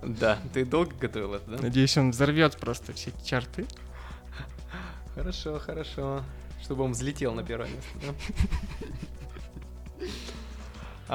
Да, 0.06 0.38
ты 0.54 0.66
долго 0.66 0.94
готовил 1.00 1.36
это, 1.36 1.52
да? 1.52 1.58
Надеюсь, 1.62 1.98
он 1.98 2.12
взорвет 2.12 2.58
просто 2.58 2.92
все 2.92 3.12
эти 3.12 3.26
чарты. 3.26 3.66
Хорошо, 5.16 5.60
хорошо. 5.60 6.24
Чтобы 6.62 6.84
он 6.84 6.92
взлетел 6.92 7.34
на 7.34 7.42
первое 7.44 7.70
место? 7.70 8.16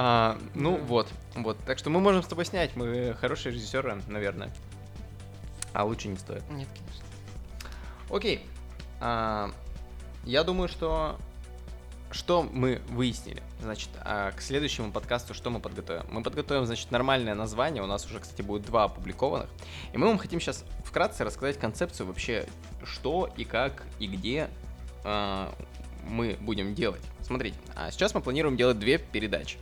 А, 0.01 0.39
ну 0.55 0.77
Да. 0.77 0.85
вот, 0.85 1.09
вот. 1.35 1.59
Так 1.67 1.77
что 1.77 1.91
мы 1.91 1.99
можем 1.99 2.23
с 2.23 2.27
тобой 2.29 2.45
снять. 2.45 2.77
Мы 2.77 3.17
хорошие 3.21 3.53
режиссеры, 3.53 4.01
наверное. 4.07 4.49
А 5.73 5.83
лучше 5.83 6.07
не 6.07 6.17
стоит. 6.17 6.49
Нет, 6.51 6.69
конечно. 6.69 7.05
Окей. 8.09 8.47
А, 9.01 9.51
я 10.23 10.45
думаю, 10.45 10.69
что 10.69 11.19
что 12.13 12.45
мы 12.45 12.81
выяснили. 12.91 13.43
Значит, 13.61 13.89
а, 14.03 14.31
к 14.31 14.41
следующему 14.41 14.93
подкасту 14.93 15.35
что 15.35 15.51
мы 15.51 15.59
подготовим? 15.59 16.05
Мы 16.13 16.23
подготовим, 16.23 16.65
значит, 16.65 16.93
нормальное 16.93 17.35
название. 17.35 17.83
У 17.83 17.87
нас 17.87 18.07
уже, 18.07 18.21
кстати, 18.21 18.41
будет 18.41 18.63
два 18.63 18.85
опубликованных. 18.85 19.51
И 19.93 19.99
мы 19.99 20.07
вам 20.07 20.19
хотим 20.19 20.41
сейчас 20.41 20.65
вкратце 20.85 21.25
рассказать 21.25 21.59
концепцию 21.59 22.07
вообще, 22.07 22.47
что 22.85 23.29
и 23.37 23.45
как 23.45 23.83
и 23.99 24.07
где 24.07 24.49
а, 25.03 25.53
мы 26.05 26.39
будем 26.41 26.77
делать. 26.77 27.03
Смотрите, 27.21 27.59
а 27.75 27.91
сейчас 27.91 28.15
мы 28.15 28.21
планируем 28.21 28.57
делать 28.57 28.79
две 28.79 28.99
передачи. 28.99 29.59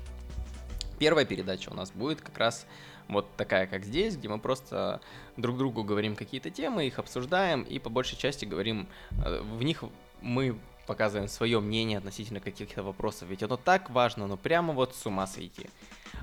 Первая 0.98 1.24
передача 1.24 1.70
у 1.70 1.74
нас 1.74 1.90
будет 1.90 2.20
как 2.20 2.38
раз 2.38 2.66
вот 3.08 3.28
такая, 3.36 3.66
как 3.66 3.84
здесь, 3.84 4.16
где 4.16 4.28
мы 4.28 4.38
просто 4.38 5.00
друг 5.36 5.58
другу 5.58 5.84
говорим 5.84 6.16
какие-то 6.16 6.50
темы, 6.50 6.86
их 6.86 6.98
обсуждаем 6.98 7.62
и 7.62 7.78
по 7.78 7.90
большей 7.90 8.16
части 8.18 8.44
говорим, 8.44 8.88
э, 9.24 9.42
в 9.42 9.62
них 9.62 9.84
мы 10.22 10.58
показываем 10.86 11.28
свое 11.28 11.60
мнение 11.60 11.98
относительно 11.98 12.40
каких-то 12.40 12.82
вопросов, 12.82 13.28
ведь 13.28 13.42
оно 13.42 13.56
так 13.56 13.90
важно, 13.90 14.26
но 14.26 14.36
прямо 14.36 14.72
вот 14.72 14.94
с 14.94 15.04
ума 15.06 15.26
сойти. 15.26 15.68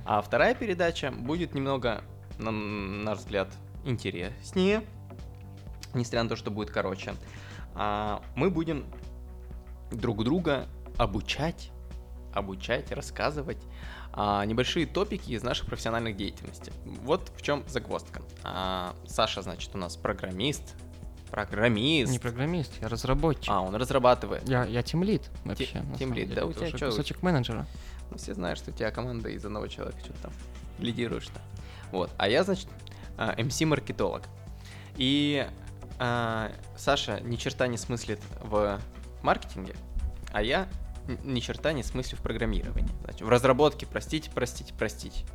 А 0.05 0.21
вторая 0.21 0.55
передача 0.55 1.11
будет 1.11 1.53
немного, 1.53 2.03
на 2.39 2.51
наш 2.51 3.19
взгляд, 3.19 3.49
интереснее, 3.85 4.83
несмотря 5.93 6.23
на 6.23 6.29
то, 6.29 6.35
что 6.35 6.49
будет 6.49 6.71
короче. 6.71 7.13
А, 7.75 8.23
мы 8.35 8.49
будем 8.49 8.85
друг 9.91 10.23
друга 10.23 10.67
обучать, 10.97 11.71
обучать, 12.33 12.91
рассказывать 12.91 13.61
а, 14.13 14.45
небольшие 14.45 14.85
топики 14.85 15.31
из 15.31 15.41
наших 15.43 15.65
профессиональных 15.65 16.15
деятельностей. 16.15 16.71
Вот 17.03 17.31
в 17.35 17.41
чем 17.41 17.63
загвоздка. 17.67 18.21
А, 18.43 18.95
Саша, 19.07 19.41
значит, 19.41 19.71
у 19.73 19.79
нас 19.79 19.95
программист. 19.95 20.75
Программист. 21.31 22.11
Не 22.11 22.19
программист, 22.19 22.71
я 22.79 22.89
разработчик. 22.89 23.49
А, 23.51 23.61
он 23.61 23.73
разрабатывает. 23.75 24.47
Я, 24.47 24.65
я 24.65 24.83
тимлит 24.83 25.23
вообще. 25.45 25.79
на 25.79 25.97
тим 25.97 26.09
самом 26.09 26.13
лид, 26.13 26.27
деле. 26.29 26.41
да, 26.41 26.45
у 26.45 26.53
тебя 26.53 26.71
чё? 26.71 26.91
Кусочек 26.91 27.23
менеджера. 27.23 27.65
Ну, 28.11 28.17
все 28.17 28.35
знают, 28.35 28.59
что 28.59 28.69
у 28.69 28.73
тебя 28.73 28.91
команда 28.91 29.29
из 29.29 29.43
одного 29.43 29.65
человека 29.65 29.99
что-то 29.99 30.21
там 30.23 30.33
лидируешь-то. 30.77 31.41
Вот. 31.91 32.11
А 32.17 32.27
я, 32.27 32.43
значит, 32.43 32.67
а, 33.17 33.33
MC-маркетолог. 33.33 34.23
И 34.97 35.47
а, 35.97 36.51
Саша 36.77 37.19
ни 37.21 37.35
черта 37.35 37.65
не 37.65 37.77
смыслит 37.77 38.19
в 38.41 38.79
маркетинге, 39.23 39.75
а 40.31 40.43
я 40.43 40.67
ни 41.23 41.39
черта 41.39 41.73
не 41.73 41.83
смыслю 41.83 42.17
в 42.17 42.21
программировании. 42.21 42.91
Значит, 43.03 43.21
в 43.21 43.29
разработке, 43.29 43.85
простите, 43.85 44.29
простите, 44.33 44.73
простите. 44.77 45.25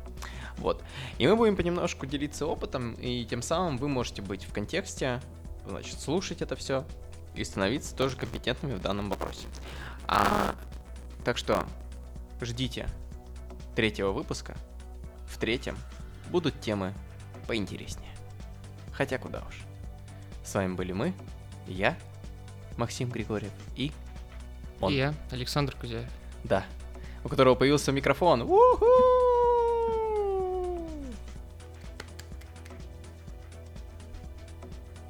Вот. 0.57 0.83
И 1.17 1.27
мы 1.27 1.35
будем 1.35 1.55
понемножку 1.55 2.05
делиться 2.05 2.45
опытом, 2.45 2.93
и 2.93 3.25
тем 3.25 3.41
самым 3.41 3.77
вы 3.77 3.87
можете 3.87 4.21
быть 4.21 4.43
в 4.43 4.51
контексте, 4.51 5.21
значит, 5.65 5.99
слушать 5.99 6.41
это 6.41 6.55
все 6.55 6.85
и 7.35 7.43
становиться 7.43 7.95
тоже 7.95 8.17
компетентными 8.17 8.73
в 8.73 8.81
данном 8.81 9.09
вопросе. 9.09 9.47
А, 10.07 10.55
так 11.23 11.37
что 11.37 11.65
ждите 12.41 12.87
третьего 13.75 14.11
выпуска. 14.11 14.57
В 15.27 15.37
третьем 15.37 15.77
будут 16.31 16.59
темы 16.59 16.93
поинтереснее. 17.47 18.11
Хотя 18.91 19.17
куда 19.17 19.43
уж. 19.47 19.61
С 20.43 20.55
вами 20.55 20.73
были 20.73 20.91
мы, 20.91 21.13
я, 21.67 21.97
Максим 22.77 23.09
Григорьев 23.09 23.51
и 23.75 23.91
он. 24.81 24.91
И 24.91 24.95
я, 24.95 25.13
Александр 25.31 25.75
Кузяев. 25.79 26.09
Да, 26.43 26.63
у 27.23 27.29
которого 27.29 27.55
появился 27.55 27.91
микрофон. 27.91 28.41
У-ху! 28.41 29.28